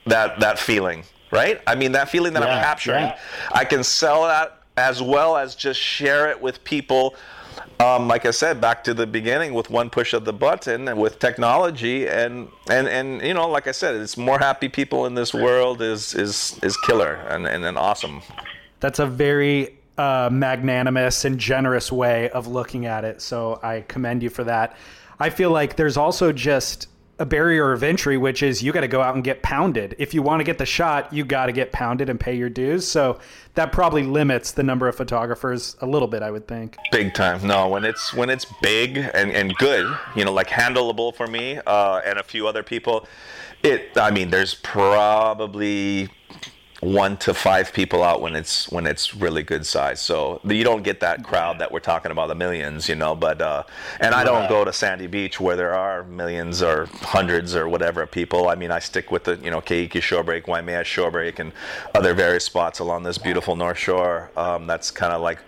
[0.06, 1.60] that that feeling, right?
[1.66, 3.18] I mean, that feeling that yeah, I'm capturing, yeah.
[3.52, 7.14] I can sell that as well as just share it with people
[7.78, 11.00] um, like I said, back to the beginning with one push of the button and
[11.00, 15.14] with technology and and and you know, like I said, it's more happy people in
[15.14, 18.22] this world is is is killer and and, and awesome.
[18.80, 23.20] That's a very uh, magnanimous and generous way of looking at it.
[23.20, 24.76] So I commend you for that.
[25.18, 26.88] I feel like there's also just
[27.20, 29.94] a barrier of entry, which is you got to go out and get pounded.
[29.98, 32.48] If you want to get the shot, you got to get pounded and pay your
[32.48, 32.88] dues.
[32.88, 33.20] So
[33.54, 36.78] that probably limits the number of photographers a little bit, I would think.
[36.90, 37.46] Big time.
[37.46, 41.60] No, when it's when it's big and, and good, you know, like handleable for me
[41.66, 43.06] uh, and a few other people,
[43.62, 43.90] it.
[43.96, 46.08] I mean, there's probably
[46.80, 50.00] one to five people out when it's when it's really good size.
[50.00, 53.14] So you don't get that crowd that we're talking about the millions, you know.
[53.14, 53.64] But uh,
[54.00, 58.06] and I don't go to Sandy Beach where there are millions or hundreds or whatever
[58.06, 58.48] people.
[58.48, 61.52] I mean, I stick with the you know Keiki Shorebreak, Waimea Shorebreak, and
[61.94, 64.30] other various spots along this beautiful North Shore.
[64.36, 65.38] Um, that's kind of like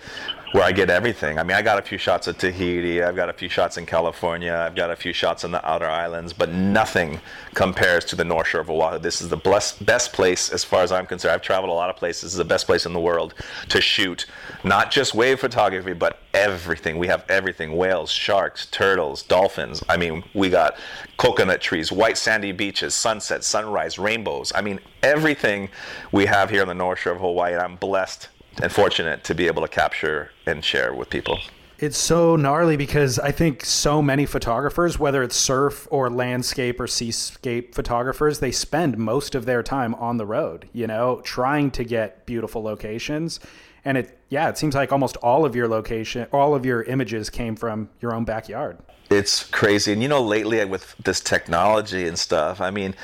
[0.53, 1.38] where I get everything.
[1.38, 3.87] I mean, I got a few shots at Tahiti, I've got a few shots in
[3.87, 7.21] California, I've got a few shots in the outer islands, but nothing
[7.55, 8.99] compares to the North Shore of Oahu.
[8.99, 11.33] This is the best, best place as far as I'm concerned.
[11.33, 12.23] I've traveled a lot of places.
[12.23, 13.33] This is the best place in the world
[13.71, 14.27] to shoot,
[14.62, 16.99] not just wave photography, but everything.
[16.99, 19.83] We have everything whales, sharks, turtles, dolphins.
[19.88, 20.77] I mean, we got
[21.17, 24.53] coconut trees, white sandy beaches, sunset, sunrise, rainbows.
[24.55, 25.71] I mean, everything
[26.11, 28.29] we have here on the North Shore of Hawaii, and I'm blessed
[28.61, 31.38] and fortunate to be able to capture and share with people.
[31.79, 36.87] It's so gnarly because I think so many photographers, whether it's surf or landscape or
[36.87, 41.83] seascape photographers, they spend most of their time on the road, you know, trying to
[41.83, 43.41] get beautiful locations.
[43.85, 47.29] And it, yeah, it seems like almost all of your location, all of your images
[47.29, 48.79] came from your own backyard.
[49.11, 49.93] It's crazy.
[49.93, 52.95] And, you know, lately with this technology and stuff, I mean,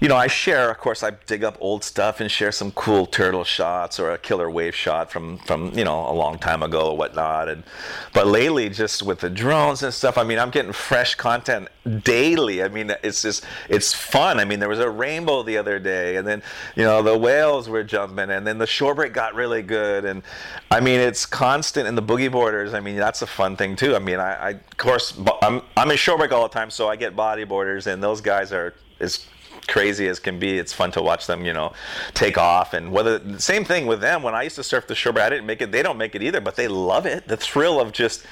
[0.00, 3.06] you know, I share, of course, I dig up old stuff and share some cool
[3.06, 6.90] turtle shots or a killer wave shot from, from you know, a long time ago
[6.90, 7.48] or whatnot.
[7.48, 7.62] And
[8.12, 11.68] but lately, just with the drones and stuff, I mean, I'm getting fresh content
[12.02, 12.62] daily.
[12.62, 14.38] I mean, it's just it's fun.
[14.38, 16.42] I mean, there was a rainbow the other day, and then
[16.74, 20.22] you know the whales were jumping, and then the shorebreak got really good, and
[20.70, 21.86] I mean, it's constant.
[21.88, 23.94] And the boogie boarders, I mean, that's a fun thing too.
[23.94, 26.96] I mean, I, I of course I'm I'm in shorebreak all the time, so I
[26.96, 29.26] get bodyboarders, and those guys are is
[29.66, 30.58] crazy as can be.
[30.58, 31.72] It's fun to watch them, you know,
[32.14, 32.74] take off.
[32.74, 34.22] And whether same thing with them.
[34.22, 35.72] When I used to surf the shore, I didn't make it.
[35.72, 37.28] They don't make it either, but they love it.
[37.28, 38.24] The thrill of just,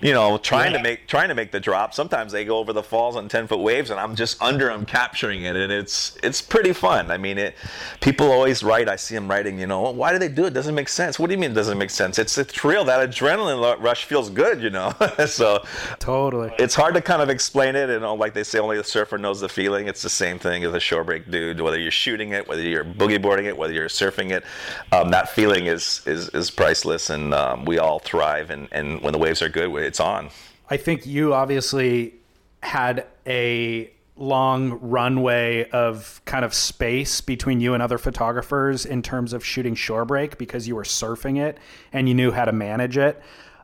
[0.00, 0.78] you know, trying yeah.
[0.78, 1.94] to make trying to make the drop.
[1.94, 4.86] Sometimes they go over the falls on ten foot waves, and I'm just under them
[4.86, 7.10] capturing it, and it's it's pretty fun.
[7.10, 7.54] I mean, it.
[8.00, 8.88] People always write.
[8.88, 9.58] I see them writing.
[9.58, 10.54] You know, why do they do it?
[10.54, 11.18] Doesn't make sense.
[11.18, 12.18] What do you mean it doesn't make sense?
[12.18, 12.84] It's a thrill.
[12.84, 14.62] That adrenaline rush feels good.
[14.62, 14.92] You know,
[15.26, 15.64] so
[15.98, 16.52] totally.
[16.58, 19.40] It's hard to kind of explain it, and like they say, only the surfer knows
[19.40, 19.88] the feeling.
[19.88, 21.60] It's the same thing as a shorebreak dude.
[21.60, 24.44] Whether you're shooting it, whether you're boogie boarding it, whether you're surfing it,
[24.92, 28.50] um, that feeling is is, is priceless, and um, we all thrive.
[28.50, 30.30] And, and when the waves are good, it's on.
[30.70, 32.14] I think you obviously
[32.62, 39.32] had a long runway of kind of space between you and other photographers in terms
[39.32, 41.58] of shooting shorebreak because you were surfing it
[41.92, 43.20] and you knew how to manage it.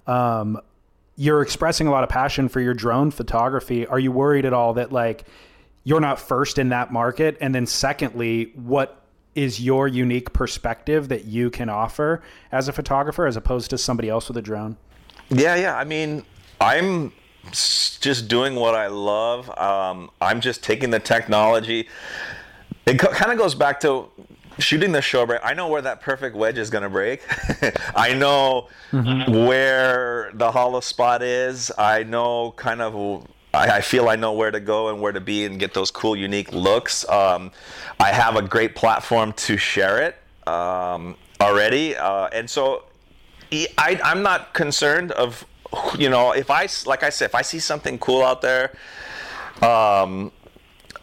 [0.06, 0.60] Um,
[1.16, 3.86] you're expressing a lot of passion for your drone photography.
[3.86, 5.24] Are you worried at all that like
[5.84, 7.36] you're not first in that market?
[7.40, 9.02] And then secondly, what
[9.34, 14.08] is your unique perspective that you can offer as a photographer as opposed to somebody
[14.08, 14.76] else with a drone?
[15.30, 15.76] Yeah, yeah.
[15.76, 16.24] I mean,
[16.60, 17.12] I'm
[17.50, 19.50] just doing what I love.
[19.58, 21.88] Um, I'm just taking the technology.
[22.86, 24.08] It co- kind of goes back to
[24.58, 25.40] shooting the shorebreak.
[25.42, 27.22] I know where that perfect wedge is going to break.
[27.96, 29.46] I know mm-hmm.
[29.46, 31.72] where the hollow spot is.
[31.78, 35.20] I know kind of I, I, feel I know where to go and where to
[35.20, 37.08] be and get those cool, unique looks.
[37.08, 37.50] Um,
[38.00, 40.16] I have a great platform to share it
[40.48, 42.84] um, already, uh, and so
[43.52, 45.44] I, I'm not concerned of,
[45.98, 48.72] you know, if I like I said, if I see something cool out there,
[49.60, 50.32] um,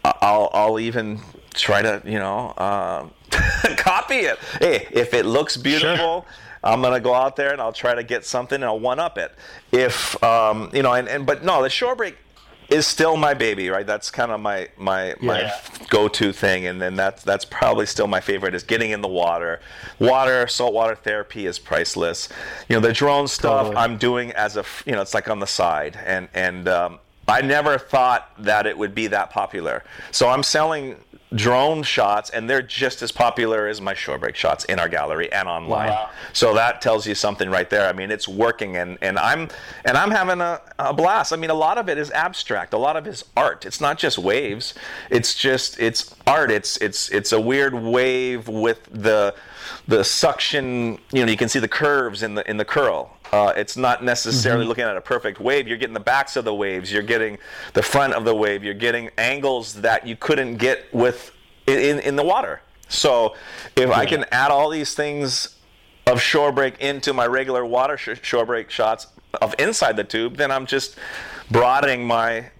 [0.04, 1.20] I'll I'll even
[1.54, 3.08] try to you know uh,
[3.76, 4.38] copy it.
[4.58, 5.96] Hey, if it looks beautiful.
[5.96, 6.24] Sure.
[6.62, 9.16] I'm gonna go out there and I'll try to get something and I'll one up
[9.16, 9.32] it.
[9.72, 12.16] If um, you know, and, and but no, the shorebreak
[12.70, 13.86] is still my baby, right?
[13.86, 15.14] That's kind of my my yeah.
[15.20, 15.52] my
[15.88, 19.60] go-to thing, and then that's that's probably still my favorite is getting in the water.
[19.98, 22.28] Water, saltwater therapy is priceless.
[22.68, 23.76] You know, the drone stuff totally.
[23.76, 27.42] I'm doing as a you know, it's like on the side, and and um, I
[27.42, 29.82] never thought that it would be that popular.
[30.10, 30.96] So I'm selling
[31.34, 35.30] drone shots and they're just as popular as my shore break shots in our gallery
[35.32, 35.90] and online.
[35.90, 36.10] Wow.
[36.32, 37.88] so that tells you something right there.
[37.88, 39.48] I mean it's working and, and i'm
[39.84, 41.32] and i'm having a, a blast.
[41.32, 42.72] I mean a lot of it is abstract.
[42.72, 43.64] A lot of it is art.
[43.64, 44.74] It's not just waves.
[45.10, 46.50] It's just it's art.
[46.50, 49.34] It's it's it's a weird wave with the
[49.86, 53.52] the suction you know you can see the curves in the in the curl uh,
[53.56, 54.68] it's not necessarily mm-hmm.
[54.68, 55.68] looking at a perfect wave.
[55.68, 56.92] You're getting the backs of the waves.
[56.92, 57.38] You're getting
[57.74, 58.64] the front of the wave.
[58.64, 61.32] You're getting angles that you couldn't get with
[61.66, 62.60] in in the water.
[62.88, 63.36] So
[63.76, 63.96] if yeah.
[63.96, 65.56] I can add all these things
[66.06, 69.06] of shore break into my regular water sh- shore break shots
[69.40, 70.96] of inside the tube, then I'm just
[71.50, 72.50] broadening my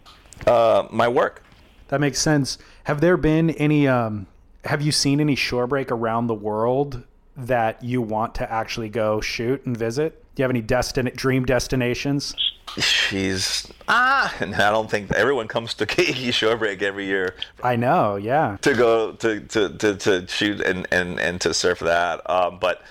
[0.46, 1.42] uh, my work.
[1.88, 2.58] That makes sense.
[2.84, 3.88] Have there been any?
[3.88, 4.28] Um,
[4.64, 7.02] have you seen any shore break around the world
[7.36, 10.19] that you want to actually go shoot and visit?
[10.34, 12.34] Do you have any destin- dream destinations?
[12.78, 17.34] She's ah, and I don't think everyone comes to Keiki Shore Break every year.
[17.62, 18.56] I know, yeah.
[18.62, 22.82] To go to to, to, to shoot and, and, and to surf that, um, but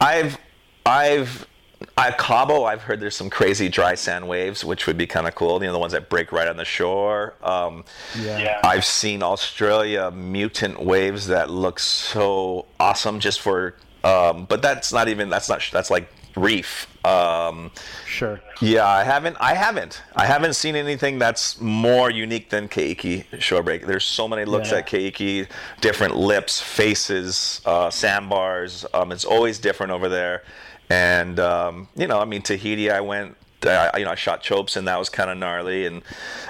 [0.00, 0.38] I've
[0.86, 1.46] I've
[1.96, 5.34] I Cabo, I've heard there's some crazy dry sand waves, which would be kind of
[5.34, 5.60] cool.
[5.60, 7.34] You know, the ones that break right on the shore.
[7.42, 7.84] Um,
[8.18, 8.38] yeah.
[8.38, 8.60] yeah.
[8.62, 13.76] I've seen Australia mutant waves that look so awesome just for.
[14.04, 16.86] Um, but that's not even that's not that's like reef.
[17.04, 17.70] Um,
[18.06, 18.40] sure.
[18.60, 19.36] Yeah, I haven't.
[19.40, 20.02] I haven't.
[20.14, 23.86] I haven't seen anything that's more unique than Keiki Shorebreak.
[23.86, 24.78] There's so many looks yeah.
[24.78, 25.48] at Keiki,
[25.80, 28.84] different lips, faces, uh, sandbars.
[28.92, 30.42] Um, it's always different over there.
[30.90, 32.90] And um, you know, I mean, Tahiti.
[32.90, 33.36] I went
[33.66, 35.86] I, you know, I shot Chopes and that was kind of gnarly.
[35.86, 36.02] And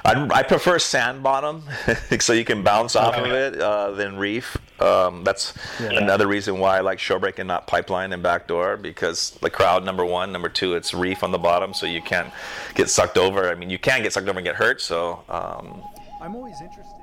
[0.05, 1.65] I, I, prefer sand bottom,
[2.21, 4.57] so you can bounce off of it uh, than reef.
[4.81, 5.91] Um, that's yeah.
[5.93, 10.05] another reason why I like shorebreak and not pipeline and backdoor because the crowd, number
[10.05, 12.33] one, number two, it's reef on the bottom, so you can't
[12.75, 13.51] get sucked over.
[13.51, 14.81] I mean, you can get sucked over and get hurt.
[14.81, 15.83] So um,
[16.21, 16.97] I'm always interested.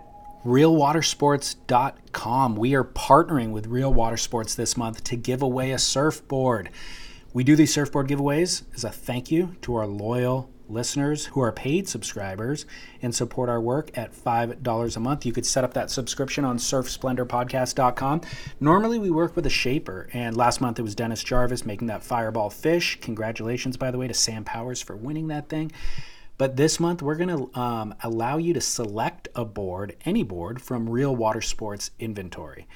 [0.45, 2.55] RealWatersports.com.
[2.55, 6.70] We are partnering with Real Water Sports this month to give away a surfboard.
[7.38, 11.51] We do these surfboard giveaways as a thank you to our loyal listeners who are
[11.51, 12.65] paid subscribers
[12.99, 15.23] and support our work at $5 a month.
[15.23, 18.21] You could set up that subscription on surfsplendorpodcast.com.
[18.59, 22.03] Normally, we work with a shaper, and last month it was Dennis Jarvis making that
[22.03, 22.97] fireball fish.
[23.01, 25.71] Congratulations, by the way, to Sam Powers for winning that thing.
[26.39, 30.59] But this month, we're going to um, allow you to select a board, any board,
[30.59, 32.67] from Real Water Sports inventory.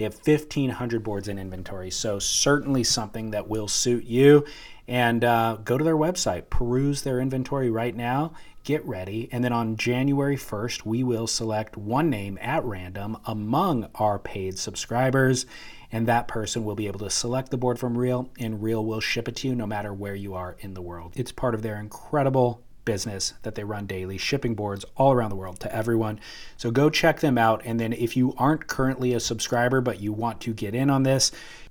[0.00, 4.46] They have 1,500 boards in inventory, so certainly something that will suit you.
[4.88, 8.32] And uh, go to their website, peruse their inventory right now,
[8.64, 13.90] get ready, and then on January 1st, we will select one name at random among
[13.94, 15.44] our paid subscribers,
[15.92, 19.00] and that person will be able to select the board from Real, and Real will
[19.00, 21.12] ship it to you no matter where you are in the world.
[21.14, 25.36] It's part of their incredible business that they run daily, shipping boards all around the
[25.36, 26.18] world to everyone.
[26.56, 27.62] So go check them out.
[27.64, 31.04] And then if you aren't currently a subscriber, but you want to get in on
[31.04, 31.30] this,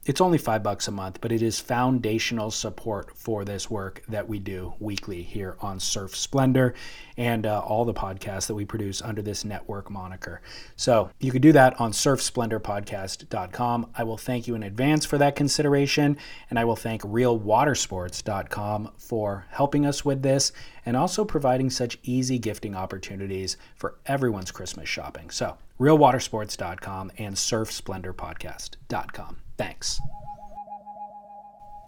[0.10, 4.28] it's only five bucks a month, but it is foundational support for this work that
[4.28, 6.74] we do weekly here on Surf Splendor
[7.16, 10.41] and uh, all the podcasts that we produce under this network moniker.
[10.76, 13.91] So you can do that on surfsplendorpodcast.com.
[13.93, 16.18] I will thank you in advance for that consideration,
[16.49, 20.51] and I will thank realwatersports.com for helping us with this
[20.88, 25.30] and also providing such easy gifting opportunities for everyone's Christmas shopping.
[25.30, 29.38] So realwatersports.com and surfsplendorpodcast.com.
[29.60, 29.99] Thanks.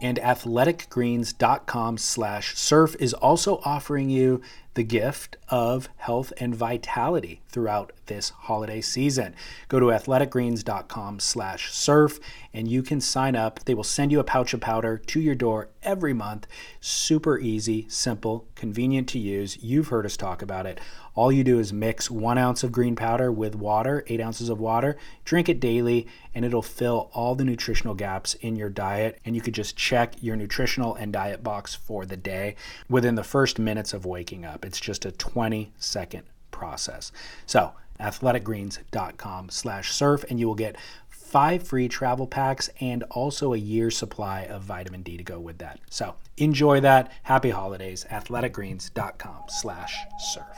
[0.01, 4.41] And athleticgreens.com slash surf is also offering you
[4.73, 9.35] the gift of health and vitality throughout this holiday season.
[9.69, 12.19] Go to athleticgreens.com slash surf
[12.53, 13.63] and you can sign up.
[13.63, 16.47] They will send you a pouch of powder to your door every month.
[16.81, 19.61] Super easy, simple, convenient to use.
[19.63, 20.81] You've heard us talk about it.
[21.13, 24.59] All you do is mix one ounce of green powder with water, eight ounces of
[24.59, 29.19] water, drink it daily, and it'll fill all the nutritional gaps in your diet.
[29.25, 32.55] And you could just check your nutritional and diet box for the day
[32.89, 34.63] within the first minutes of waking up.
[34.63, 37.11] It's just a 20 second process.
[37.45, 40.77] So, athleticgreens.com slash surf, and you will get
[41.31, 45.59] five free travel packs and also a year's supply of vitamin D to go with
[45.59, 45.79] that.
[45.89, 47.11] So enjoy that.
[47.23, 48.05] Happy holidays.
[48.11, 50.57] athleticgreens.com slash surf.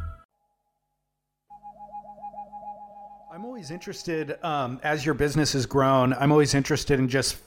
[3.61, 7.37] Always interested, um, as your business has grown, I'm always interested in just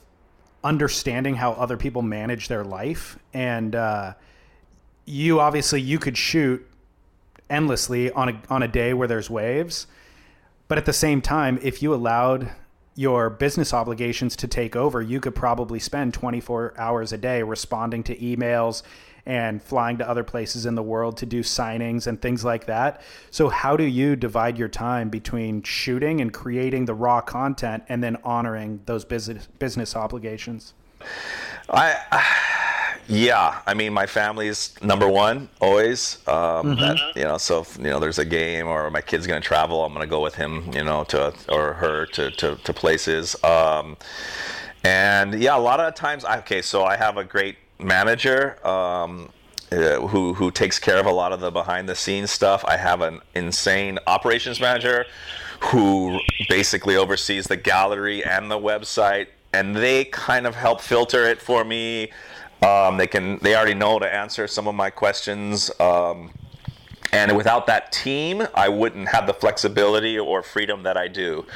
[0.63, 3.19] understanding how other people manage their life.
[3.33, 4.15] And uh,
[5.07, 6.65] you obviously you could shoot
[7.51, 9.89] endlessly on a on a day where there's waves,
[10.69, 12.49] but at the same time, if you allowed
[12.95, 18.05] your business obligations to take over, you could probably spend 24 hours a day responding
[18.05, 18.85] to emails
[19.27, 23.01] and flying to other places in the world to do signings and things like that.
[23.31, 28.03] So, how do you divide your time between shooting and creating the raw content and
[28.03, 30.75] then honoring those business business obligations?
[31.69, 31.97] I.
[33.07, 36.27] Yeah, I mean, my family's number one always.
[36.27, 39.43] Um, that, you know, so if, you know, there's a game or my kid's gonna
[39.43, 43.37] travel, I'm gonna go with him, you know, to or her to to, to places.
[43.45, 43.99] Um,
[44.85, 48.67] and yeah, a lot of times, okay, so I have a great manager.
[48.67, 49.31] Um,
[49.73, 52.65] uh, who who takes care of a lot of the behind the scenes stuff.
[52.67, 55.05] I have an insane operations manager
[55.61, 61.41] who basically oversees the gallery and the website, and they kind of help filter it
[61.41, 62.13] for me.
[62.63, 65.71] Um, they can they already know to answer some of my questions.
[65.81, 66.31] Um,
[67.13, 71.47] and without that team, I wouldn't have the flexibility or freedom that I do.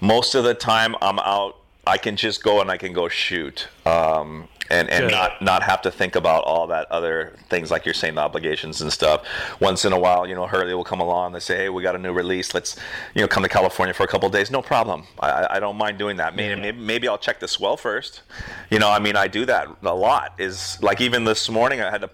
[0.00, 1.56] Most of the time, I'm out.
[1.86, 3.68] I can just go and I can go shoot.
[3.84, 5.10] Um, and, and Good.
[5.12, 8.80] not not have to think about all that other things like you're saying the obligations
[8.82, 9.26] and stuff.
[9.60, 11.32] Once in a while, you know, Hurley will come along.
[11.32, 12.54] They say, "Hey, we got a new release.
[12.54, 12.76] Let's,
[13.14, 14.50] you know, come to California for a couple of days.
[14.50, 15.04] No problem.
[15.20, 16.36] I, I- don't mind doing that.
[16.36, 18.22] Maybe, maybe maybe I'll check the swell first.
[18.70, 20.34] You know, I mean, I do that a lot.
[20.38, 22.10] Is like even this morning, I had to.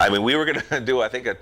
[0.00, 1.36] I mean, we were gonna do I think a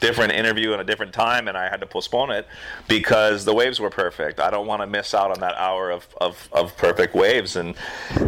[0.00, 2.46] different interview at a different time and I had to postpone it
[2.88, 4.40] because the waves were perfect.
[4.40, 7.74] I don't want to miss out on that hour of, of, of perfect waves and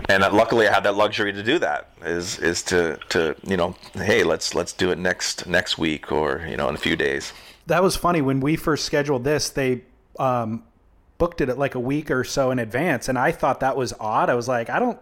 [0.09, 3.75] and luckily I had that luxury to do that is is to, to you know
[3.95, 7.33] hey let's let's do it next next week or you know in a few days.
[7.67, 9.51] That was funny when we first scheduled this.
[9.51, 9.83] They
[10.19, 10.63] um,
[11.19, 13.93] booked it at like a week or so in advance, and I thought that was
[13.99, 14.31] odd.
[14.31, 14.99] I was like, I don't.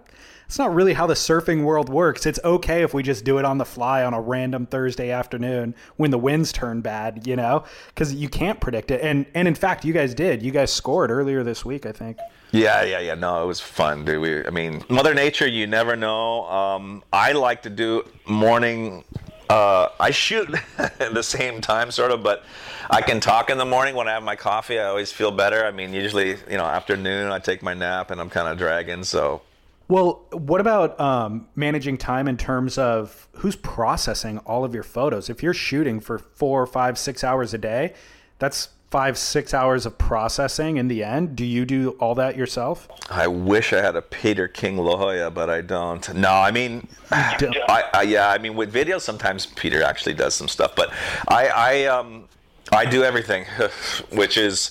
[0.47, 2.27] It's not really how the surfing world works.
[2.27, 5.75] It's okay if we just do it on the fly on a random Thursday afternoon
[5.97, 9.01] when the winds turn bad, you know, because you can't predict it.
[9.01, 10.43] And and in fact, you guys did.
[10.43, 12.19] You guys scored earlier this week, I think.
[12.55, 13.15] Yeah, yeah, yeah.
[13.15, 14.21] No, it was fun, dude.
[14.21, 16.45] We, I mean, Mother Nature, you never know.
[16.49, 19.03] Um, I like to do morning.
[19.51, 22.45] Uh, I shoot at the same time, sort of, but
[22.91, 24.79] I can talk in the morning when I have my coffee.
[24.79, 25.65] I always feel better.
[25.65, 29.03] I mean, usually, you know, afternoon, I take my nap and I'm kind of dragging.
[29.03, 29.43] So,
[29.87, 35.29] Well, what about um, managing time in terms of who's processing all of your photos?
[35.29, 37.93] If you're shooting for four, five, six hours a day,
[38.39, 41.35] that's five, six hours of processing in the end.
[41.35, 42.89] Do you do all that yourself?
[43.11, 46.15] I wish I had a Peter King La Jolla, but I don't.
[46.15, 50.49] No, I mean, I, I, yeah, I mean, with videos, sometimes Peter actually does some
[50.49, 50.93] stuff, but
[51.29, 52.29] I, I, um,
[52.73, 53.45] I do everything,
[54.13, 54.71] which is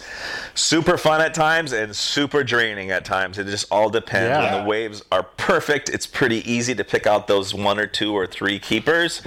[0.55, 3.37] super fun at times and super draining at times.
[3.37, 4.29] It just all depends.
[4.29, 4.55] Yeah.
[4.55, 8.13] When the waves are perfect, it's pretty easy to pick out those one or two
[8.13, 9.21] or three keepers.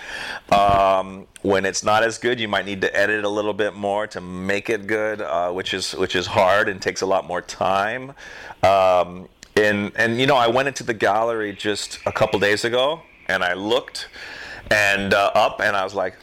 [0.50, 4.06] Um, when it's not as good, you might need to edit a little bit more
[4.08, 7.40] to make it good, uh, which is which is hard and takes a lot more
[7.40, 8.12] time.
[8.62, 13.00] Um, and and you know, I went into the gallery just a couple days ago,
[13.28, 14.08] and I looked
[14.70, 16.16] and uh, up, and I was like,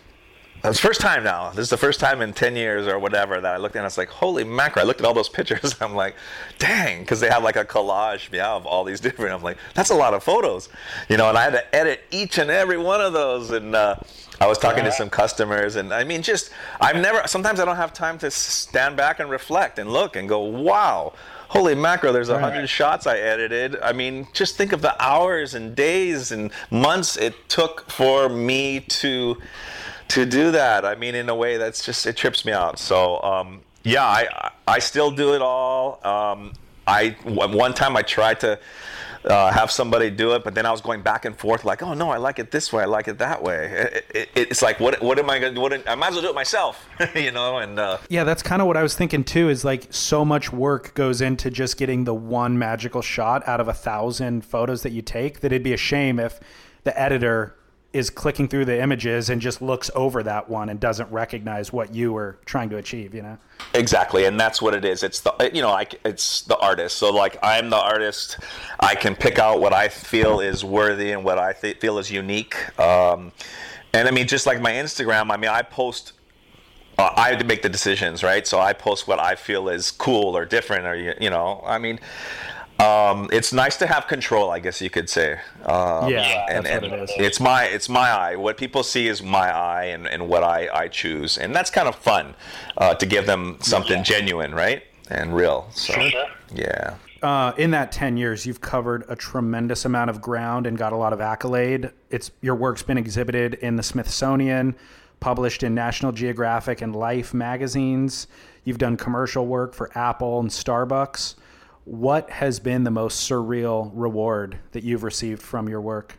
[0.66, 1.50] it's the first time now.
[1.50, 3.86] This is the first time in 10 years or whatever that I looked and I
[3.86, 4.82] was like, holy macro.
[4.82, 5.76] I looked at all those pictures.
[5.82, 6.16] I'm like,
[6.58, 9.34] dang, because they have like a collage yeah, of all these different.
[9.34, 10.70] I'm like, that's a lot of photos,
[11.10, 13.52] you know, and I had to edit each and every one of those.
[13.52, 13.98] And uh,
[14.40, 16.50] I was talking to some customers and I mean, just,
[16.80, 20.30] I've never, sometimes I don't have time to stand back and reflect and look and
[20.30, 21.14] go, wow.
[21.50, 23.80] Holy macro, there's a hundred shots I edited.
[23.80, 28.80] I mean, just think of the hours and days and months it took for me
[28.80, 29.38] to
[30.10, 30.86] to do that.
[30.86, 32.80] I mean, in a way that's just it trips me out.
[32.80, 36.00] So um, yeah, I I still do it all.
[36.06, 36.54] Um,
[36.88, 38.60] I one time I tried to
[39.26, 41.94] uh, have somebody do it, but then I was going back and forth like, oh
[41.94, 43.92] no, I like it this way, I like it that way.
[43.94, 45.60] It, it, it's like what what am I gonna?
[45.60, 47.60] What I might as well do it myself, you know?
[47.60, 49.50] And uh, Yeah, that's kind of what I was thinking too.
[49.50, 53.68] Is like so much work goes into just getting the one magical shot out of
[53.68, 56.40] a thousand photos that you take that it'd be a shame if
[56.84, 57.56] the editor
[57.94, 61.94] is clicking through the images and just looks over that one and doesn't recognize what
[61.94, 63.14] you were trying to achieve.
[63.14, 63.38] You know.
[63.76, 65.04] Exactly, and that's what it is.
[65.04, 66.98] It's the you know, I, it's the artist.
[66.98, 68.40] So like, I'm the artist.
[68.80, 72.12] I can pick out what I feel is worthy and what I th- feel is
[72.12, 72.56] unique.
[72.80, 73.32] Um,
[73.94, 76.14] and I mean, just like my Instagram, I mean, I post.
[76.98, 78.46] Uh, I have to make the decisions, right?
[78.46, 81.80] So I post what I feel is cool or different, or you, you know, I
[81.80, 82.00] mean,
[82.80, 85.34] um, it's nice to have control, I guess you could say.
[85.64, 87.12] Um, Yeah, and, that's and what it is.
[87.18, 88.36] it's my it's my eye.
[88.36, 91.88] What people see is my eye, and, and what I, I choose, and that's kind
[91.88, 92.36] of fun
[92.78, 95.68] uh, to give them something genuine, right, and real.
[95.72, 95.94] So
[96.54, 96.96] yeah.
[97.22, 100.98] uh, in that 10 years, you've covered a tremendous amount of ground and got a
[100.98, 101.92] lot of accolade.
[102.10, 104.76] It's your work's been exhibited in the Smithsonian,
[105.20, 108.28] published in National Geographic and Life magazines.
[108.66, 111.36] You've done commercial work for Apple and Starbucks.
[111.86, 116.18] What has been the most surreal reward that you've received from your work?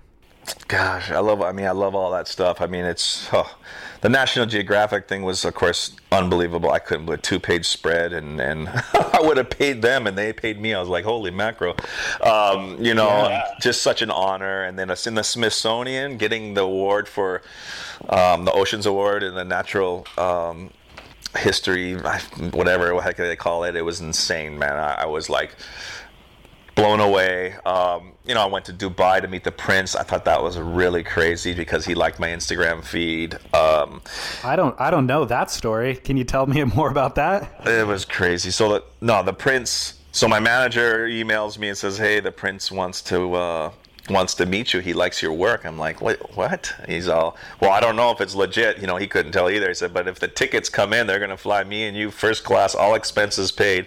[0.69, 1.41] Gosh, I love.
[1.41, 2.61] I mean, I love all that stuff.
[2.61, 3.57] I mean, it's oh,
[4.03, 6.71] the National Geographic thing was, of course, unbelievable.
[6.71, 10.35] I couldn't believe a two-page spread, and and I would have paid them, and they
[10.35, 10.75] paid me.
[10.75, 11.77] I was like, holy macro,
[12.23, 14.65] um, you know, just such an honor.
[14.65, 17.41] And then us in the Smithsonian, getting the award for
[18.11, 20.07] um, the Oceans Award and the Natural.
[20.19, 20.71] Um,
[21.37, 21.95] history
[22.53, 25.57] whatever what heck they call it it was insane man I, I was like
[26.75, 27.55] blown away.
[27.65, 29.95] Um, you know, I went to Dubai to meet the prince.
[29.95, 33.35] I thought that was really crazy because he liked my Instagram feed.
[33.55, 34.03] Um,
[34.43, 35.97] I don't I don't know that story.
[35.97, 37.63] Can you tell me more about that?
[37.67, 38.51] it was crazy.
[38.51, 40.01] So the, no, the prince.
[40.13, 43.71] So my manager emails me and says, "Hey, the prince wants to." Uh,
[44.11, 45.65] wants to meet you he likes your work.
[45.65, 46.75] I'm like what what?
[46.87, 49.69] He's all well i don't know if it's legit you know he couldn't tell either.
[49.69, 52.11] He said but if the tickets come in they're going to fly me and you
[52.11, 53.87] first class all expenses paid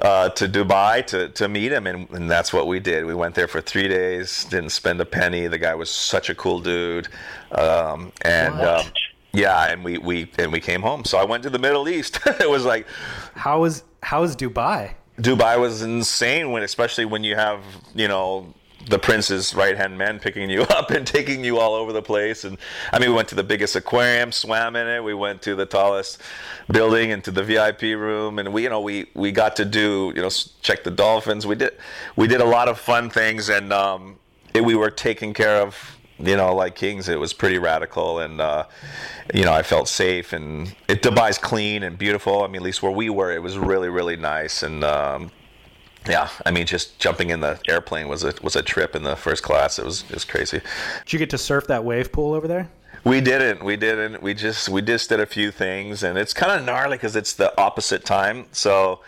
[0.00, 1.86] uh, to dubai to, to meet him.
[1.86, 3.04] And, and that's what we did.
[3.04, 5.46] We went there for three days didn't spend a penny.
[5.46, 7.08] The guy was such a cool dude.
[7.52, 8.86] Um, and um,
[9.32, 11.04] yeah and we, we and we came home.
[11.04, 12.20] So i went to the middle east.
[12.40, 12.86] It was like
[13.34, 14.94] How is how is Dubai?
[15.20, 17.60] Dubai was insane when, especially when you have,
[17.94, 18.54] you know,
[18.90, 22.44] the prince's right hand man picking you up and taking you all over the place.
[22.44, 22.58] And
[22.92, 25.02] I mean, we went to the biggest aquarium, swam in it.
[25.02, 26.20] We went to the tallest
[26.70, 30.12] building and to the VIP room, and we, you know, we we got to do,
[30.14, 30.30] you know,
[30.60, 31.46] check the dolphins.
[31.46, 31.76] We did
[32.16, 34.18] we did a lot of fun things, and um,
[34.52, 35.96] it, we were taken care of.
[36.18, 38.66] You know, like kings, it was pretty radical, and uh,
[39.32, 40.34] you know, I felt safe.
[40.34, 42.44] And it, Dubai's clean and beautiful.
[42.44, 44.62] I mean, at least where we were, it was really, really nice.
[44.62, 45.30] And um,
[46.10, 49.16] yeah, I mean, just jumping in the airplane was a was a trip in the
[49.16, 49.78] first class.
[49.78, 50.60] It was it was crazy.
[51.04, 52.68] Did you get to surf that wave pool over there?
[53.04, 53.64] We didn't.
[53.64, 54.22] We didn't.
[54.22, 57.32] We just we just did a few things, and it's kind of gnarly because it's
[57.32, 58.46] the opposite time.
[58.52, 59.00] So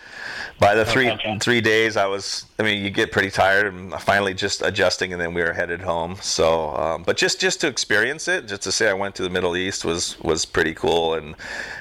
[0.58, 1.38] by the three okay.
[1.38, 2.46] three days, I was.
[2.58, 5.80] I mean, you get pretty tired, and finally just adjusting, and then we were headed
[5.80, 6.16] home.
[6.22, 9.30] So, um, but just just to experience it, just to say I went to the
[9.30, 11.34] Middle East was was pretty cool, and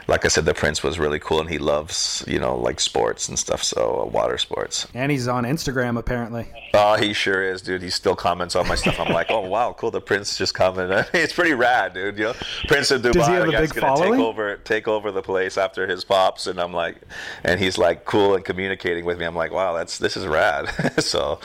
[0.07, 3.29] like I said, the prince was really cool, and he loves you know like sports
[3.29, 4.87] and stuff, so uh, water sports.
[4.93, 6.47] And he's on Instagram apparently.
[6.73, 7.81] Oh, he sure is, dude.
[7.83, 8.99] He still comments on my stuff.
[8.99, 9.91] I'm like, oh wow, cool.
[9.91, 11.05] The prince just commented.
[11.13, 12.00] it's pretty rad, dude.
[12.07, 12.33] You know,
[12.67, 13.13] Prince of Dubai.
[13.13, 14.13] Does he have a big gonna following?
[14.13, 16.97] take over take over the place after his pops, and I'm like,
[17.43, 19.25] and he's like cool and communicating with me.
[19.25, 20.69] I'm like, wow, that's this is rad.
[21.03, 21.39] so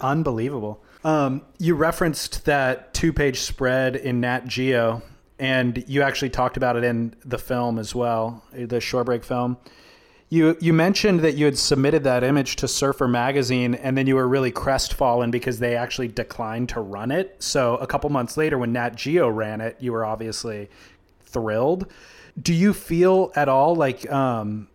[0.00, 0.82] unbelievable.
[1.04, 5.02] Um, you referenced that two-page spread in Nat Geo,
[5.38, 9.56] and you actually talked about it in the film as well, the Shorebreak film.
[10.28, 14.16] You you mentioned that you had submitted that image to Surfer magazine, and then you
[14.16, 17.36] were really crestfallen because they actually declined to run it.
[17.38, 20.68] So a couple months later, when Nat Geo ran it, you were obviously
[21.24, 21.86] thrilled.
[22.40, 24.68] Do you feel at all like um,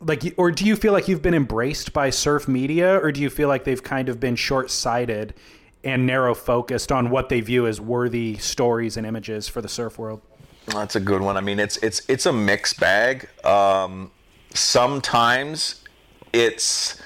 [0.00, 3.30] like or do you feel like you've been embraced by surf media, or do you
[3.30, 5.34] feel like they've kind of been short sighted
[5.82, 9.98] and narrow focused on what they view as worthy stories and images for the surf
[9.98, 10.20] world?
[10.66, 11.36] That's a good one.
[11.36, 13.28] I mean, it's it's it's a mixed bag.
[13.44, 14.12] Um,
[14.54, 15.82] sometimes
[16.32, 17.00] it's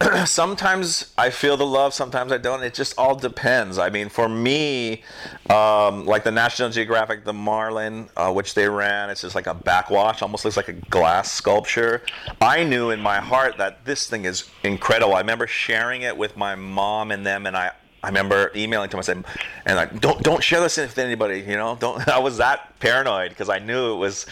[0.26, 2.62] sometimes I feel the love, sometimes I don't.
[2.62, 3.78] It just all depends.
[3.78, 5.02] I mean, for me,
[5.50, 9.54] um, like the National Geographic, the Marlin, uh, which they ran, it's just like a
[9.54, 12.02] backwash, almost looks like a glass sculpture.
[12.40, 15.14] I knew in my heart that this thing is incredible.
[15.14, 17.72] I remember sharing it with my mom and them, and I
[18.02, 19.24] I remember emailing to myself
[19.64, 21.40] and like, don't don't share this with anybody.
[21.40, 22.06] You know, don't.
[22.12, 24.26] I was that paranoid because I knew it was,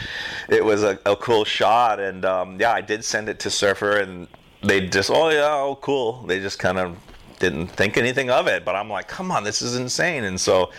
[0.49, 3.99] it was a, a cool shot, and um, yeah, I did send it to Surfer,
[3.99, 4.27] and
[4.63, 6.23] they just, oh yeah, oh cool.
[6.23, 6.97] They just kind of
[7.39, 10.71] didn't think anything of it, but I'm like, come on, this is insane, and so.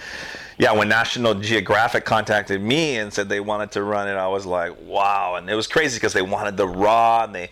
[0.58, 4.46] Yeah, when National Geographic contacted me and said they wanted to run it, I was
[4.46, 5.36] like, wow.
[5.36, 7.50] And it was crazy because they wanted the raw and they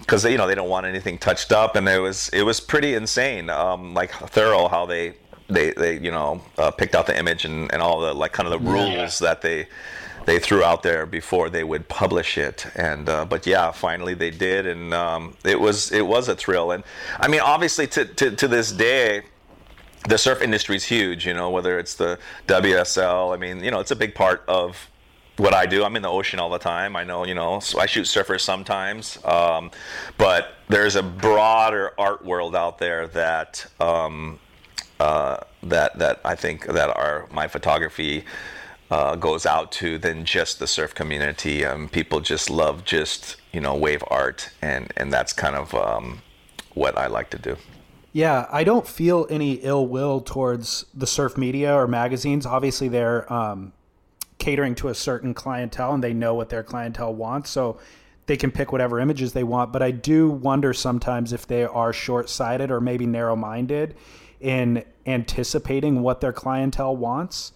[0.00, 2.94] because you know they don't want anything touched up, and it was it was pretty
[2.94, 5.14] insane, um, like thorough how they
[5.48, 8.46] they they you know uh, picked out the image and, and all the like kind
[8.46, 9.28] of the rules yeah.
[9.28, 9.66] that they
[10.26, 14.30] they threw out there before they would publish it and uh, but yeah finally they
[14.30, 16.82] did and um, it was it was a thrill and
[17.20, 19.22] I mean obviously to, to, to this day
[20.08, 23.80] the surf industry is huge you know whether it's the WSL I mean you know
[23.80, 24.90] it's a big part of
[25.36, 25.84] what I do.
[25.84, 26.96] I'm in the ocean all the time.
[26.96, 29.18] I know, you know, so I shoot surfers sometimes.
[29.24, 29.70] Um,
[30.16, 34.38] but there's a broader art world out there that um,
[35.00, 38.24] uh, that that I think that our my photography
[38.90, 41.64] uh, goes out to than just the surf community.
[41.64, 46.22] Um, people just love just you know wave art, and and that's kind of um,
[46.74, 47.56] what I like to do.
[48.12, 52.46] Yeah, I don't feel any ill will towards the surf media or magazines.
[52.46, 53.72] Obviously, they're um,
[54.44, 57.48] catering to a certain clientele and they know what their clientele wants.
[57.48, 57.78] So
[58.26, 59.72] they can pick whatever images they want.
[59.72, 63.94] But I do wonder sometimes if they are short sighted or maybe narrow minded
[64.40, 67.52] in anticipating what their clientele wants,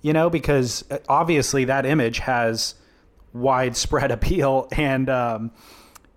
[0.00, 2.76] you know, because uh, obviously that image has
[3.32, 4.68] widespread appeal.
[4.76, 5.50] And, um,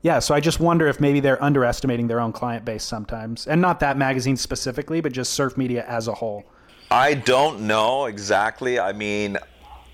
[0.04, 3.60] yeah, so I just wonder if maybe they're underestimating their own client base sometimes, and
[3.60, 6.44] not that magazine specifically, but just surf media as a whole.
[6.92, 8.80] I don't know exactly.
[8.80, 9.38] I mean,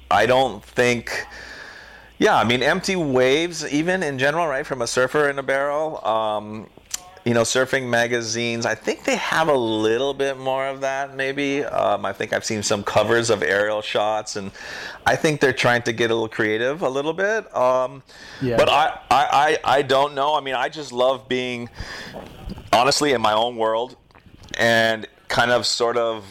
[0.09, 1.11] I don't think.
[2.19, 4.65] Yeah, I mean, empty waves, even in general, right?
[4.65, 6.03] From a surfer in a barrel.
[6.05, 6.67] Um,
[7.27, 11.61] you know, surfing magazines, I think they have a little bit more of that, maybe.
[11.61, 14.49] Um, I think I've seen some covers of aerial shots, and
[15.05, 17.53] I think they're trying to get a little creative a little bit.
[17.53, 18.01] Um,
[18.41, 18.55] yeah.
[18.55, 20.35] But I, I, I, I don't know.
[20.35, 21.69] I mean, I just love being,
[22.71, 23.97] honestly, in my own world
[24.57, 26.23] and kind of sort of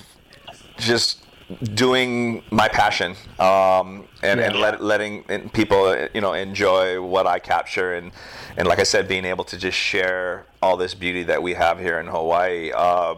[0.79, 1.26] just
[1.75, 4.47] doing my passion um, and, yeah.
[4.47, 8.11] and let, letting people you know enjoy what I capture and
[8.57, 11.79] and like I said being able to just share all this beauty that we have
[11.79, 13.15] here in Hawaii uh,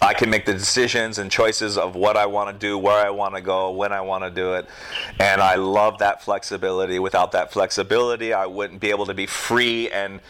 [0.00, 3.10] I can make the decisions and choices of what I want to do, where I
[3.10, 4.68] want to go, when I want to do it.
[5.18, 7.00] And I love that flexibility.
[7.00, 10.20] Without that flexibility, I wouldn't be able to be free and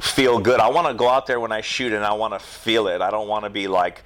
[0.00, 0.60] feel good.
[0.60, 3.00] I want to go out there when I shoot and I want to feel it.
[3.00, 4.04] I don't want to be like,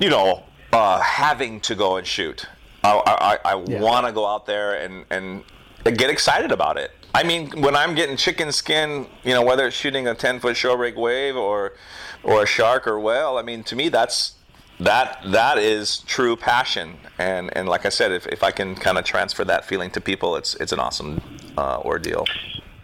[0.00, 0.42] you know,
[0.72, 2.46] uh, having to go and shoot.
[2.82, 3.80] I, I, I yeah.
[3.80, 5.42] want to go out there and, and
[5.84, 6.92] get excited about it.
[7.14, 10.56] I mean, when I'm getting chicken skin, you know, whether it's shooting a 10 foot
[10.56, 11.72] shorebreak wave or,
[12.22, 14.34] or a shark or whale, I mean, to me, that's
[14.78, 16.96] that that is true passion.
[17.18, 20.00] And and like I said, if, if I can kind of transfer that feeling to
[20.00, 21.20] people, it's it's an awesome
[21.58, 22.26] uh, ordeal.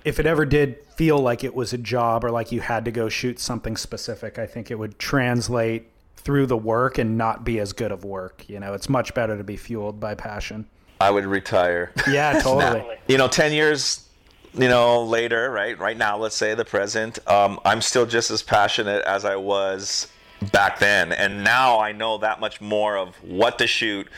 [0.05, 2.91] If it ever did feel like it was a job or like you had to
[2.91, 5.89] go shoot something specific, I think it would translate
[6.27, 8.45] through the work and not be as good of work.
[8.49, 10.67] You know, it's much better to be fueled by passion.
[11.01, 11.93] I would retire.
[12.11, 12.99] Yeah, totally.
[13.07, 14.09] you know, 10 years,
[14.53, 15.79] you know, later, right?
[15.79, 20.09] Right now, let's say the present, um, I'm still just as passionate as I was
[20.51, 21.13] back then.
[21.13, 24.09] And now I know that much more of what to shoot,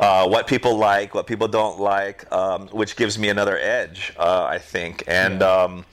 [0.00, 4.42] uh, what people like, what people don't like, um, which gives me another edge, uh,
[4.42, 5.04] I think.
[5.06, 5.86] And, um,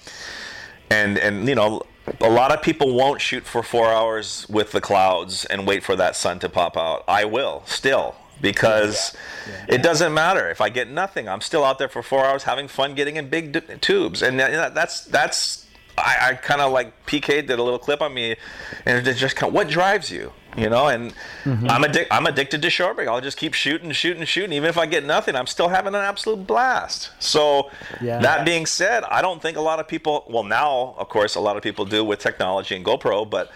[0.89, 1.83] and, and, you know,
[2.19, 5.95] a lot of people won't shoot for four hours with the clouds and wait for
[5.95, 7.03] that sun to pop out.
[7.07, 9.15] I will still because
[9.67, 11.29] it doesn't matter if I get nothing.
[11.29, 14.39] I'm still out there for four hours having fun getting in big d- tubes, and
[14.41, 15.67] uh, that's that's.
[15.97, 18.35] I, I kind of like PK did a little clip on me,
[18.85, 20.87] and it just kind of, what drives you, you know.
[20.87, 21.13] And
[21.45, 23.07] I'm addic- I'm addicted to shorebreak.
[23.07, 24.53] I'll just keep shooting, shooting, shooting.
[24.53, 27.11] Even if I get nothing, I'm still having an absolute blast.
[27.19, 27.69] So
[28.01, 28.19] Yeah.
[28.19, 30.25] that being said, I don't think a lot of people.
[30.29, 33.51] Well, now of course a lot of people do with technology and GoPro, but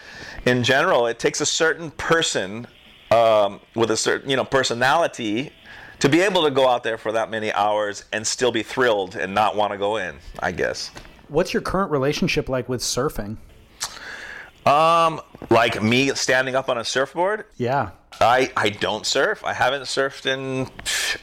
[0.45, 2.67] in general, it takes a certain person
[3.11, 5.51] um, with a certain you know personality
[5.99, 9.15] to be able to go out there for that many hours and still be thrilled
[9.15, 10.15] and not want to go in.
[10.39, 10.91] I guess.
[11.27, 13.37] What's your current relationship like with surfing?
[14.65, 17.45] Um, like me standing up on a surfboard.
[17.57, 17.91] Yeah.
[18.19, 19.43] I, I don't surf.
[19.43, 20.67] I haven't surfed in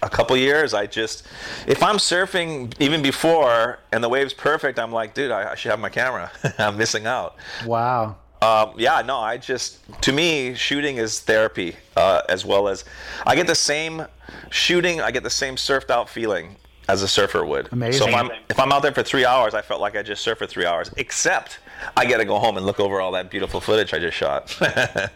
[0.03, 0.75] a couple years.
[0.75, 1.27] I just,
[1.67, 5.71] if I'm surfing even before and the wave's perfect, I'm like, dude, I, I should
[5.71, 6.31] have my camera.
[6.59, 7.37] I'm missing out.
[7.65, 8.17] Wow.
[8.43, 12.85] Um, yeah, no, I just, to me, shooting is therapy uh, as well as,
[13.25, 14.05] I get the same
[14.51, 16.57] shooting, I get the same surfed out feeling
[16.89, 17.73] as a surfer would.
[17.73, 18.01] Amazing.
[18.01, 20.27] So if I'm, if I'm out there for three hours, I felt like I just
[20.27, 21.61] surfed for three hours, except
[21.97, 24.57] I get to go home and look over all that beautiful footage I just shot.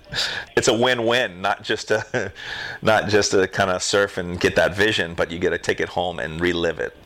[0.56, 2.32] it's a win-win, not just to,
[2.82, 5.80] not just to kind of surf and get that vision, but you get to take
[5.80, 6.96] it home and relive it.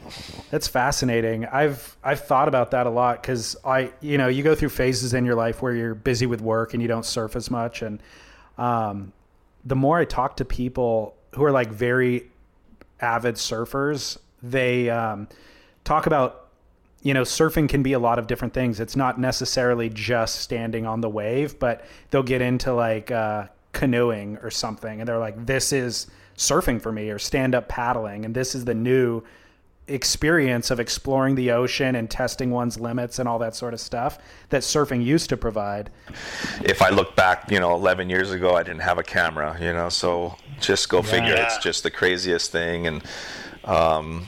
[0.50, 1.46] That's fascinating.
[1.46, 5.14] I've I've thought about that a lot because I you know you go through phases
[5.14, 8.02] in your life where you're busy with work and you don't surf as much, and
[8.58, 9.12] um,
[9.64, 12.30] the more I talk to people who are like very
[13.00, 15.28] avid surfers, they um,
[15.84, 16.48] talk about
[17.02, 18.80] you know surfing can be a lot of different things.
[18.80, 24.38] It's not necessarily just standing on the wave, but they'll get into like uh, canoeing
[24.38, 28.34] or something, and they're like, "This is surfing for me," or stand up paddling, and
[28.34, 29.22] this is the new
[29.90, 34.18] experience of exploring the ocean and testing one's limits and all that sort of stuff
[34.50, 35.90] that surfing used to provide.
[36.62, 39.72] if I look back, you know, 11 years ago, I didn't have a camera, you
[39.72, 41.34] know, so just go figure.
[41.34, 42.86] It's just the craziest thing.
[42.86, 43.02] And
[43.64, 44.26] um,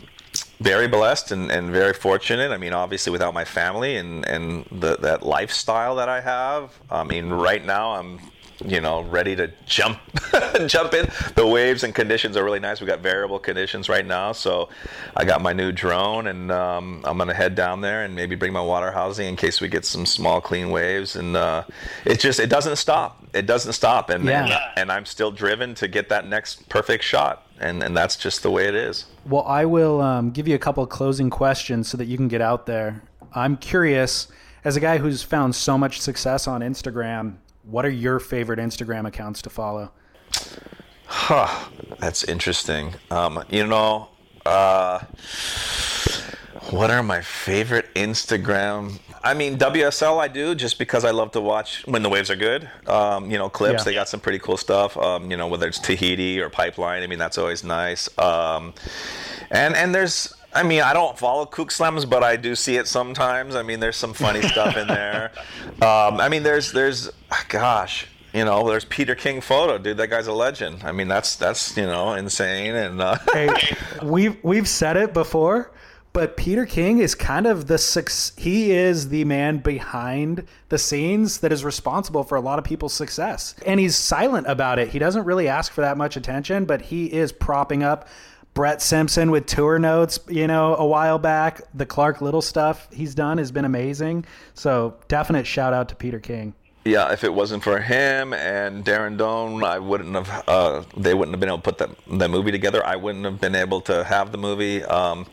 [0.63, 2.51] very blessed and, and very fortunate.
[2.51, 7.05] I mean, obviously, without my family and, and the, that lifestyle that I have, I
[7.05, 8.21] mean, right now I'm
[8.65, 9.99] you know, ready to jump
[10.67, 11.11] jump in.
[11.35, 12.81] The waves and conditions are really nice.
[12.81, 14.69] We got variable conditions right now, so
[15.17, 18.53] I got my new drone, and um, I'm gonna head down there and maybe bring
[18.53, 21.17] my water housing in case we get some small, clean waves.
[21.17, 21.65] And uh,
[22.05, 23.25] it just it doesn't stop.
[23.35, 24.45] It doesn't stop, and Yeah.
[24.45, 28.43] and, and I'm still driven to get that next perfect shot, and and that's just
[28.43, 29.07] the way it is.
[29.25, 32.29] Well, I will um, give you a couple of closing questions so that you can
[32.29, 33.03] get out there.
[33.35, 34.29] I'm curious,
[34.65, 39.07] as a guy who's found so much success on Instagram, what are your favorite Instagram
[39.07, 39.93] accounts to follow?
[41.07, 42.95] Huh, that's interesting.
[43.11, 44.09] Um, you know,
[44.45, 45.01] uh,
[46.71, 48.99] what are my favorite Instagram?
[49.25, 52.37] I mean, WSL I do just because I love to watch when the waves are
[52.37, 52.69] good.
[52.87, 53.85] Um, you know, clips, Yeah.
[53.85, 54.97] they got some pretty cool stuff.
[54.97, 58.09] Um, you know, whether it's Tahiti or Pipeline, I mean, that's always nice.
[58.19, 58.75] Um,
[59.51, 62.89] and, and there's, I mean, I don't follow Kook Slams, but I do see it
[62.89, 63.55] sometimes.
[63.55, 65.31] I mean, there's some funny stuff in there.
[65.81, 67.11] Um, I mean, there's, there's,
[67.49, 69.99] gosh, you know, there's Peter King photo, dude.
[69.99, 70.83] That guy's a legend.
[70.85, 72.75] I mean, that's that's you know insane.
[72.75, 73.51] And uh, Hey,
[74.03, 75.71] we've we've said it before,
[76.13, 81.39] but Peter King is kind of the suc- he is the man behind the scenes
[81.39, 83.55] that is responsible for a lot of people's success.
[83.67, 84.89] And he's silent about it.
[84.89, 88.09] He doesn't really ask for that much attention, but he is propping up
[88.55, 91.63] Brett Simpson with tour notes, you know, a while back.
[91.73, 94.27] The Clark Little stuff he's done has been amazing.
[94.53, 96.53] So, definite shout out to Peter King.
[96.85, 100.45] yeah, if it wasn't for him and Darren Doan, I wouldn't have.
[100.47, 102.85] Uh, they wouldn't have been able to put that the movie together.
[102.85, 104.85] I wouldn't have been able to have the movie.
[104.85, 105.25] Um,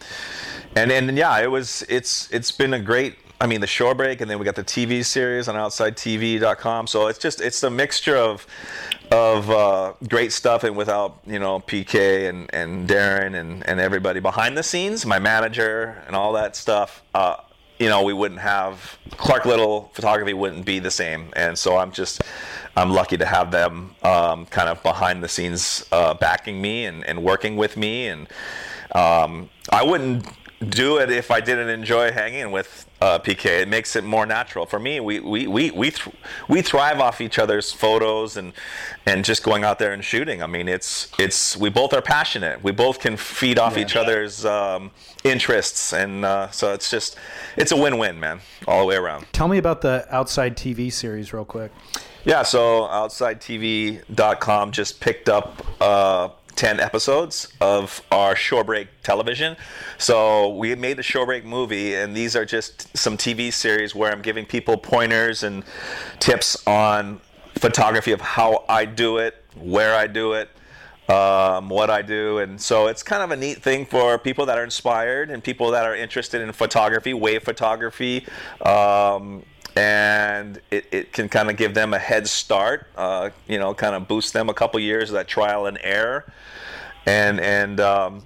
[0.76, 1.84] and and yeah, it was.
[1.90, 3.16] It's it's been a great.
[3.42, 6.88] I mean, the shore break, and then we got the TV series on OutsideTV.com.
[6.88, 8.46] So it's just it's a mixture of
[9.12, 14.20] of uh, great stuff, and without you know PK and and Darren and and everybody
[14.20, 17.04] behind the scenes, my manager and all that stuff.
[17.14, 17.38] Uh,
[17.80, 21.94] you know, we wouldn't have Clark Little photography wouldn't be the same, and so I'm
[21.94, 22.22] just
[22.76, 27.06] I'm lucky to have them um, kind of behind the scenes uh, backing me and,
[27.06, 28.28] and working with me, and
[28.94, 30.26] um, I wouldn't
[30.68, 33.62] do it if I didn't enjoy hanging with uh, PK.
[33.62, 35.00] It makes it more natural for me.
[35.00, 36.16] We we we we, th-
[36.50, 38.52] we thrive off each other's photos and
[39.06, 40.44] and just going out there and shooting.
[40.44, 42.62] I mean, it's it's we both are passionate.
[42.62, 43.84] We both can feed off yeah.
[43.84, 44.92] each other's um,
[45.24, 47.16] interests, and uh, so it's just
[47.56, 49.28] it's a win-win, man, all the way around.
[49.32, 51.72] Tell me about the Outside TV series, real quick.
[52.26, 55.66] Yeah, so OutsideTV.com just picked up.
[55.82, 56.30] Uh,
[56.60, 59.56] 10 episodes of our Shorebreak television.
[59.98, 64.22] So we made the Shorebreak movie, and these are just some TV series where I'm
[64.22, 65.64] giving people pointers and
[66.20, 67.22] tips on
[67.56, 70.50] photography of how I do it, where I do it,
[71.08, 72.40] um, what I do.
[72.40, 75.72] And so it's kind of a neat thing for people that are inspired and people
[75.72, 78.28] that are interested in photography, wave photography.
[78.66, 79.46] Um,
[79.76, 83.96] and it, it can kind of give them a head start, uh, you know, kind
[83.96, 86.32] of boost them a couple years of that trial and error
[87.06, 88.24] and and um,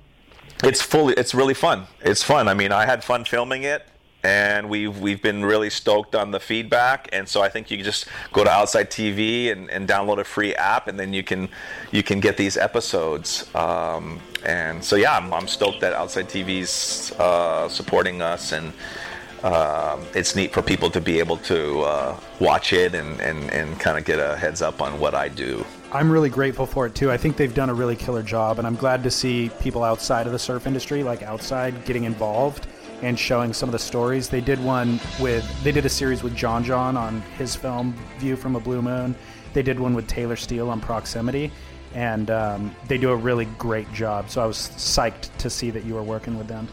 [0.64, 1.88] it's fully it's really fun.
[2.02, 2.48] It's fun.
[2.48, 3.88] I mean, I had fun filming it
[4.24, 8.08] and we've we've been really stoked on the feedback and so I think you just
[8.32, 11.50] go to Outside TV and, and download a free app and then you can
[11.92, 17.12] you can get these episodes um, and so yeah I'm, I'm stoked that Outside TV's
[17.20, 18.72] uh, supporting us and
[19.44, 23.80] um, it's neat for people to be able to uh, watch it and, and, and
[23.80, 25.66] kind of get a heads up on what I do.
[25.92, 27.12] I'm really grateful for it too.
[27.12, 30.26] I think they've done a really killer job, and I'm glad to see people outside
[30.26, 32.68] of the surf industry, like outside, getting involved
[33.02, 34.30] and showing some of the stories.
[34.30, 38.38] They did one with, they did a series with John John on his film View
[38.38, 39.14] from a Blue Moon.
[39.54, 41.52] They did one with Taylor Steele on Proximity,
[41.94, 44.30] and um, they do a really great job.
[44.30, 46.68] So I was psyched to see that you were working with them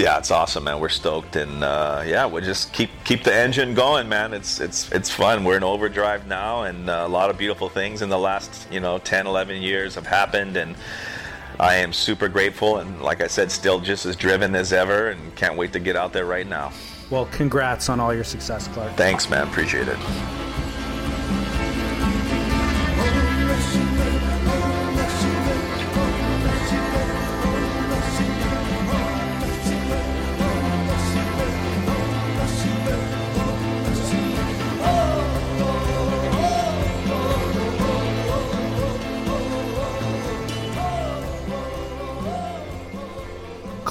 [0.00, 0.80] yeah, it's awesome, man.
[0.80, 4.32] We're stoked, and uh, yeah, we just keep keep the engine going, man.
[4.32, 5.44] It's it's it's fun.
[5.44, 8.80] We're in overdrive now, and uh, a lot of beautiful things in the last you
[8.80, 10.74] know 10, 11 years have happened, and
[11.58, 15.36] I am super grateful, and like I said, still just as driven as ever, and
[15.36, 16.72] can't wait to get out there right now.
[17.10, 18.94] Well, congrats on all your success, Clark.
[18.94, 19.46] Thanks, man.
[19.48, 19.98] Appreciate it.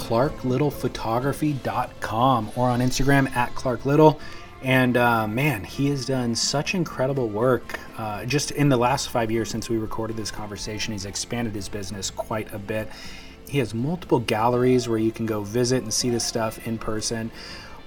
[0.09, 4.19] clarklittlephotography.com or on Instagram at clarklittle.
[4.63, 7.79] And uh, man, he has done such incredible work.
[7.95, 11.69] Uh, just in the last five years since we recorded this conversation, he's expanded his
[11.69, 12.89] business quite a bit.
[13.47, 17.29] He has multiple galleries where you can go visit and see this stuff in person.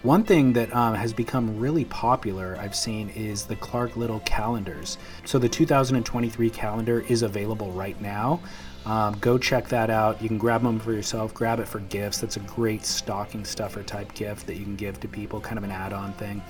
[0.02, 4.96] One thing that um, has become really popular, I've seen, is the Clark Little calendars.
[5.24, 8.40] So the 2023 calendar is available right now.
[8.84, 10.20] Um, go check that out.
[10.20, 12.18] You can grab them for yourself, grab it for gifts.
[12.18, 15.64] That's a great stocking stuffer type gift that you can give to people, kind of
[15.64, 16.42] an add on thing.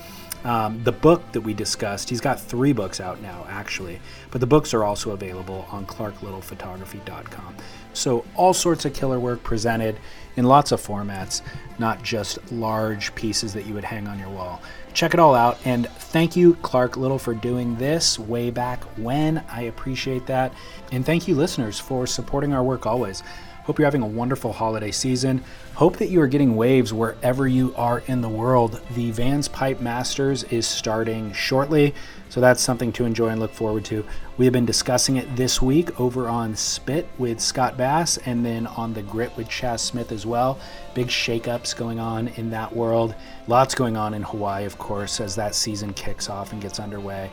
[0.45, 4.01] Um, the book that we discussed, he's got three books out now, actually,
[4.33, 7.57] but the books are also available on clarklittlephotography.com.
[7.93, 9.99] So, all sorts of killer work presented
[10.37, 11.43] in lots of formats,
[11.79, 14.63] not just large pieces that you would hang on your wall.
[14.95, 19.43] Check it all out, and thank you, Clark Little, for doing this way back when.
[19.51, 20.53] I appreciate that.
[20.93, 23.23] And thank you, listeners, for supporting our work always.
[23.65, 25.45] Hope you're having a wonderful holiday season.
[25.75, 28.81] Hope that you are getting waves wherever you are in the world.
[28.97, 31.95] The Vans Pipe Masters is starting shortly,
[32.29, 34.05] so that's something to enjoy and look forward to.
[34.37, 38.67] We have been discussing it this week over on Spit with Scott Bass and then
[38.67, 40.59] on the Grit with Chas Smith as well.
[40.95, 43.15] Big shakeups going on in that world.
[43.47, 47.31] Lots going on in Hawaii, of course, as that season kicks off and gets underway.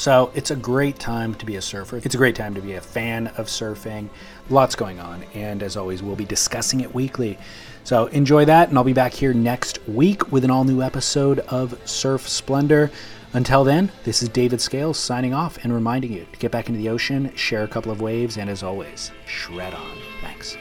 [0.00, 1.98] So it's a great time to be a surfer.
[1.98, 4.08] It's a great time to be a fan of surfing.
[4.48, 5.24] Lots going on.
[5.34, 7.36] And as always, we'll be discussing it weekly.
[7.84, 8.70] So enjoy that.
[8.70, 12.90] And I'll be back here next week with an all new episode of Surf Splendor.
[13.34, 16.80] Until then, this is David Scales signing off and reminding you to get back into
[16.80, 19.98] the ocean, share a couple of waves, and as always, shred on.
[20.22, 20.56] Thanks.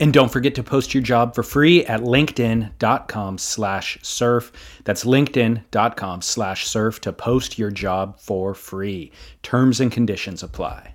[0.00, 4.52] And don't forget to post your job for free at linkedin.com slash surf.
[4.84, 9.12] That's linkedin.com slash surf to post your job for free.
[9.42, 10.91] Terms and conditions apply.